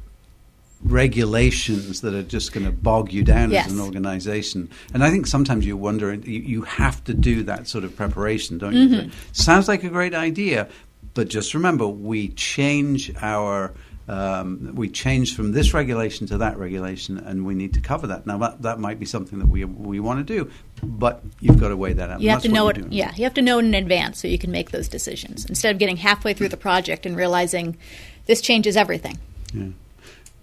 regulations 0.85 2.03
that 2.03 2.15
are 2.15 2.23
just 2.23 2.53
going 2.53 2.67
to 2.67 2.73
bog 2.73 3.13
you 3.13 3.25
down 3.25 3.51
yes. 3.51 3.67
as 3.67 3.73
an 3.73 3.81
organization. 3.81 4.69
And 4.93 5.03
I 5.03 5.11
think 5.11 5.27
sometimes 5.27 5.65
you 5.65 5.77
wonder, 5.77 6.13
you, 6.13 6.41
you 6.41 6.63
have 6.63 7.03
to 7.05 7.15
do 7.15 7.43
that 7.45 7.67
sort 7.67 7.85
of 7.85 7.97
preparation, 7.97 8.59
don't 8.59 8.75
mm-hmm. 8.75 9.07
you? 9.07 9.11
Sounds 9.33 9.67
like 9.67 9.83
a 9.83 9.89
great 9.89 10.15
idea, 10.15 10.69
but 11.15 11.29
just 11.29 11.55
remember, 11.55 11.87
we 11.87 12.29
change 12.29 13.13
our. 13.21 13.73
Um, 14.07 14.75
we 14.75 14.91
change 14.91 15.35
from 15.35 15.53
this 15.53 15.73
regulation 15.73 16.27
to 16.27 16.37
that 16.37 16.59
regulation, 16.59 17.17
and 17.17 17.47
we 17.47 17.55
need 17.55 17.73
to 17.73 17.81
cover 17.81 18.07
that. 18.09 18.27
Now, 18.27 18.37
that, 18.37 18.61
that 18.61 18.79
might 18.79 19.01
be 19.01 19.07
something 19.07 19.39
that 19.39 19.49
we 19.49 19.65
we 19.65 19.99
want 19.99 20.19
to 20.19 20.25
do, 20.25 20.51
but 20.83 21.23
you've 21.41 21.59
got 21.59 21.69
to 21.69 21.77
weigh 21.79 21.95
that 21.95 22.11
out. 22.11 22.21
You 22.21 22.29
have 22.29 22.43
to 22.43 22.51
know 22.51 22.69
it. 22.69 22.93
Yeah, 22.93 23.15
you 23.17 23.25
have 23.25 23.33
to 23.33 23.41
know 23.41 23.61
it 23.61 23.65
in 23.65 23.73
advance 23.73 24.21
so 24.21 24.29
you 24.29 24.37
can 24.37 24.51
make 24.51 24.73
those 24.73 24.89
decisions 24.89 25.47
instead 25.47 25.75
of 25.75 25.79
getting 25.79 25.97
halfway 25.97 26.35
through 26.35 26.51
the 26.51 26.59
project 26.59 27.07
and 27.07 27.17
realizing 27.17 27.79
this 28.27 28.43
changes 28.43 28.77
everything. 28.77 29.19
Yeah. 29.55 29.69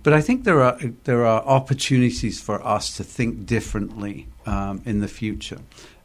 But 0.04 0.14
I 0.14 0.22
think 0.22 0.46
there 0.46 0.62
are 0.62 0.80
there 1.04 1.26
are 1.26 1.42
opportunities 1.44 2.42
for 2.42 2.66
us 2.66 2.98
to 2.98 3.04
think 3.04 3.46
differently 3.46 4.28
um, 4.46 4.82
in 4.86 5.00
the 5.00 5.08
future. 5.08 5.60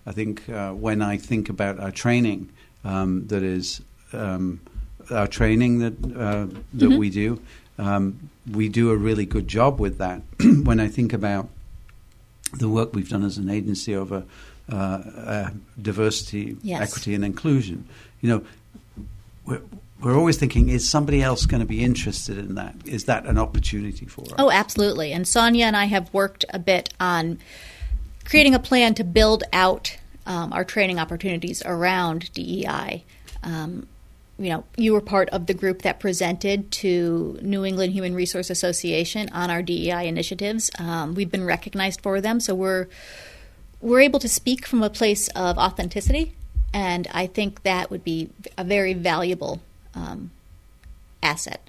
I 0.05 0.13
think 0.13 0.49
uh, 0.49 0.73
when 0.73 1.01
I 1.03 1.17
think 1.17 1.49
about 1.49 1.81
our 1.81 1.91
training, 1.91 2.51
um, 2.85 3.27
that 3.29 3.43
is 3.43 3.81
um, 4.13 4.61
our 5.11 5.27
training 5.27 5.79
that 5.79 5.95
uh, 6.05 6.47
that 6.75 6.89
mm-hmm. 6.89 6.99
we 6.99 7.11
do, 7.11 7.41
um, 7.79 8.31
we 8.53 8.69
do 8.69 8.91
a 8.91 8.97
really 8.97 9.25
good 9.25 9.49
job 9.49 9.81
with 9.81 9.97
that. 9.99 10.21
when 10.65 10.79
I 10.79 10.89
think 10.89 11.13
about 11.15 11.49
the 12.53 12.69
work 12.69 12.95
we've 12.95 13.09
done 13.09 13.25
as 13.25 13.39
an 13.39 13.49
agency 13.49 13.95
over 13.97 14.25
uh, 14.71 14.75
uh 14.75 15.51
diversity, 15.81 16.57
yes. 16.63 16.83
equity, 16.83 17.15
and 17.15 17.25
inclusion, 17.25 17.89
you 18.21 18.29
know, 19.49 19.61
we're 20.01 20.17
always 20.17 20.37
thinking, 20.37 20.69
is 20.69 20.89
somebody 20.89 21.23
else 21.23 21.47
going 21.47 21.61
to 21.61 21.67
be 21.67 21.83
interested 21.83 22.39
in 22.39 22.55
that? 22.57 22.75
Is 22.85 23.05
that 23.05 23.27
an 23.27 23.39
opportunity 23.39 24.07
for 24.07 24.23
us? 24.23 24.35
Oh, 24.39 24.51
absolutely. 24.51 25.13
And 25.13 25.27
Sonia 25.27 25.65
and 25.65 25.77
I 25.77 25.87
have 25.87 26.13
worked 26.13 26.45
a 26.51 26.59
bit 26.59 26.93
on 27.01 27.39
creating 28.25 28.55
a 28.55 28.59
plan 28.59 28.95
to 28.95 29.05
build 29.05 29.45
out 29.53 29.97
um, 30.27 30.53
our 30.53 30.65
training 30.65 30.99
opportunities 30.99 31.63
around 31.65 32.33
DEI. 32.35 33.05
Um, 33.43 33.87
you 34.39 34.51
know, 34.51 34.65
you 34.77 34.93
were 34.93 35.01
part 35.01 35.31
of 35.31 35.47
the 35.47 35.55
group 35.55 35.83
that 35.83 35.99
presented 35.99 36.71
to 36.71 37.39
New 37.41 37.65
England 37.65 37.95
Human 37.95 38.15
Resource 38.15 38.51
Association 38.51 39.31
on 39.33 39.51
our 39.51 39.63
DEI 39.63 40.07
initiatives. 40.07 40.71
Um, 40.79 41.15
we've 41.15 41.31
been 41.31 41.45
recognized 41.45 42.03
for 42.03 42.21
them, 42.21 42.41
so 42.41 42.55
we're 42.55 42.87
we're 43.81 44.01
able 44.01 44.19
to 44.21 44.29
speak 44.29 44.67
from 44.67 44.83
a 44.83 44.91
place 44.91 45.29
of 45.29 45.57
authenticity, 45.57 46.35
and 46.75 47.09
I 47.13 47.27
think 47.27 47.63
that 47.63 47.91
would 47.91 48.05
be 48.05 48.31
a 48.59 48.65
very 48.65 48.93
valuable 48.93 49.61
um, 49.97 50.31
asset. 51.23 51.69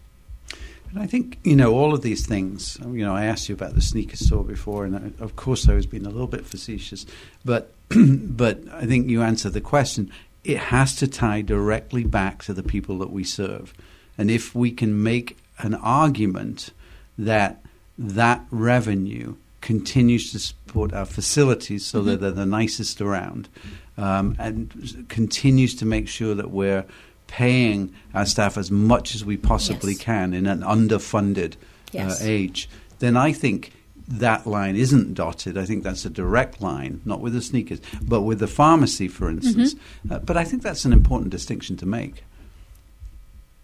And 0.91 0.99
I 1.01 1.07
think 1.07 1.39
you 1.43 1.55
know 1.55 1.73
all 1.73 1.93
of 1.93 2.01
these 2.01 2.25
things. 2.25 2.77
You 2.81 3.05
know, 3.05 3.15
I 3.15 3.25
asked 3.25 3.49
you 3.49 3.55
about 3.55 3.75
the 3.75 3.81
sneaker 3.81 4.15
store 4.15 4.43
before, 4.43 4.85
and 4.85 5.13
of 5.19 5.35
course 5.35 5.67
I 5.67 5.73
was 5.73 5.85
being 5.85 6.05
a 6.05 6.09
little 6.09 6.27
bit 6.27 6.45
facetious, 6.45 7.05
but 7.43 7.71
but 7.89 8.61
I 8.71 8.85
think 8.85 9.09
you 9.09 9.21
answered 9.21 9.53
the 9.53 9.61
question. 9.61 10.11
it 10.43 10.57
has 10.57 10.95
to 10.95 11.07
tie 11.07 11.41
directly 11.41 12.05
back 12.05 12.41
to 12.43 12.53
the 12.53 12.63
people 12.63 12.99
that 12.99 13.11
we 13.11 13.23
serve. 13.23 13.73
And 14.17 14.31
if 14.31 14.55
we 14.55 14.71
can 14.71 15.03
make 15.03 15.37
an 15.59 15.75
argument 15.75 16.71
that 17.17 17.61
that 17.97 18.45
revenue 18.49 19.35
continues 19.61 20.31
to 20.31 20.39
support 20.39 20.93
our 20.93 21.05
facilities 21.05 21.85
so 21.85 21.99
mm-hmm. 21.99 22.09
that 22.09 22.21
they're 22.21 22.31
the 22.31 22.45
nicest 22.45 23.01
around 23.01 23.49
um, 23.97 24.35
and 24.39 25.05
continues 25.09 25.75
to 25.75 25.85
make 25.85 26.07
sure 26.07 26.35
that 26.35 26.51
we're 26.51 26.85
paying 27.27 27.93
our 28.13 28.25
staff 28.25 28.57
as 28.57 28.71
much 28.71 29.13
as 29.15 29.23
we 29.23 29.37
possibly 29.37 29.93
yes. 29.93 30.01
can 30.01 30.33
in 30.33 30.47
an 30.47 30.61
underfunded 30.61 31.53
uh, 31.53 31.57
yes. 31.91 32.21
uh, 32.21 32.25
age, 32.25 32.69
then 32.99 33.15
I 33.15 33.31
think 33.33 33.73
that 34.07 34.47
line 34.47 34.75
isn't 34.75 35.13
dotted. 35.13 35.57
I 35.57 35.65
think 35.65 35.83
that's 35.83 36.05
a 36.05 36.09
direct 36.09 36.61
line, 36.61 37.01
not 37.03 37.19
with 37.19 37.33
the 37.33 37.41
sneakers, 37.41 37.81
but 38.01 38.21
with 38.21 38.39
the 38.39 38.47
pharmacy, 38.47 39.07
for 39.07 39.29
instance. 39.29 39.73
Mm-hmm. 39.73 40.13
Uh, 40.13 40.19
but 40.19 40.37
I 40.37 40.45
think 40.45 40.63
that's 40.63 40.85
an 40.85 40.93
important 40.93 41.29
distinction 41.29 41.75
to 41.77 41.85
make. 41.85 42.23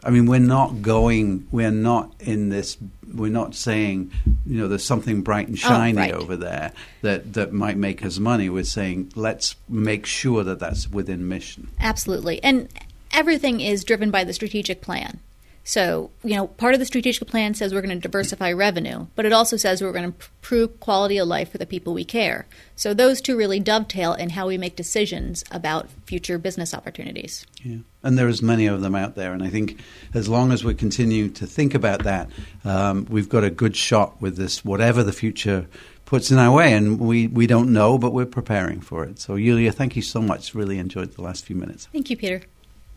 I 0.05 0.09
mean, 0.09 0.25
we're 0.25 0.39
not 0.39 0.81
going, 0.81 1.47
we're 1.49 1.71
not 1.71 2.13
in 2.19 2.49
this, 2.49 2.77
we're 3.13 3.31
not 3.31 3.55
saying, 3.55 4.11
you 4.45 4.57
know, 4.59 4.67
there's 4.67 4.83
something 4.83 5.21
bright 5.21 5.47
and 5.47 5.55
oh, 5.55 5.59
shiny 5.59 5.97
oh, 5.97 6.01
right. 6.01 6.13
over 6.13 6.35
there 6.35 6.73
that, 7.03 7.33
that 7.33 7.53
might 7.53 7.77
make 7.77 8.03
us 8.03 8.19
money. 8.19 8.49
We're 8.49 8.65
saying, 8.65 9.13
let's 9.15 9.55
make 9.69 10.05
sure 10.05 10.43
that 10.43 10.59
that's 10.59 10.89
within 10.89 11.29
mission. 11.29 11.69
Absolutely. 11.79 12.43
And 12.43 12.67
everything 13.13 13.61
is 13.61 13.83
driven 13.83 14.11
by 14.11 14.23
the 14.23 14.33
strategic 14.33 14.81
plan. 14.81 15.19
So, 15.65 16.11
you 16.23 16.35
know, 16.35 16.47
part 16.47 16.73
of 16.73 16.81
the 16.81 16.85
strategic 16.85 17.25
plan 17.27 17.53
says 17.53 17.73
we're 17.73 17.81
going 17.81 17.97
to 17.97 18.01
diversify 18.01 18.51
revenue, 18.51 19.07
but 19.15 19.25
it 19.25 19.31
also 19.31 19.55
says 19.55 19.81
we're 19.81 19.93
going 19.93 20.11
to 20.11 20.15
improve 20.15 20.79
quality 20.81 21.17
of 21.17 21.27
life 21.27 21.51
for 21.51 21.57
the 21.57 21.65
people 21.65 21.93
we 21.93 22.03
care. 22.03 22.47
So 22.75 22.93
those 22.93 23.21
two 23.21 23.37
really 23.37 23.61
dovetail 23.61 24.13
in 24.13 24.31
how 24.31 24.47
we 24.47 24.57
make 24.57 24.75
decisions 24.75 25.43
about 25.51 25.89
future 26.05 26.37
business 26.37 26.73
opportunities. 26.73 27.45
Yeah. 27.63 27.77
And 28.03 28.17
there's 28.17 28.41
many 28.41 28.65
of 28.65 28.81
them 28.81 28.93
out 28.93 29.15
there. 29.15 29.31
And 29.31 29.41
I 29.41 29.49
think 29.49 29.79
as 30.13 30.27
long 30.27 30.51
as 30.51 30.65
we 30.65 30.73
continue 30.73 31.29
to 31.29 31.47
think 31.47 31.73
about 31.73 32.03
that, 32.03 32.29
um, 32.65 33.07
we've 33.09 33.29
got 33.29 33.45
a 33.45 33.49
good 33.49 33.77
shot 33.77 34.21
with 34.21 34.35
this, 34.35 34.65
whatever 34.65 35.01
the 35.01 35.13
future 35.13 35.67
puts 36.03 36.29
in 36.29 36.39
our 36.39 36.53
way. 36.53 36.73
And 36.73 36.99
we, 36.99 37.27
we 37.27 37.47
don't 37.47 37.71
know, 37.71 37.97
but 37.97 38.11
we're 38.11 38.25
preparing 38.25 38.81
for 38.81 39.05
it. 39.05 39.17
So, 39.17 39.35
Yulia, 39.35 39.71
thank 39.71 39.95
you 39.95 40.01
so 40.01 40.21
much. 40.21 40.53
Really 40.53 40.77
enjoyed 40.77 41.13
the 41.13 41.21
last 41.21 41.45
few 41.45 41.55
minutes. 41.55 41.87
Thank 41.93 42.09
you, 42.09 42.17
Peter. 42.17 42.41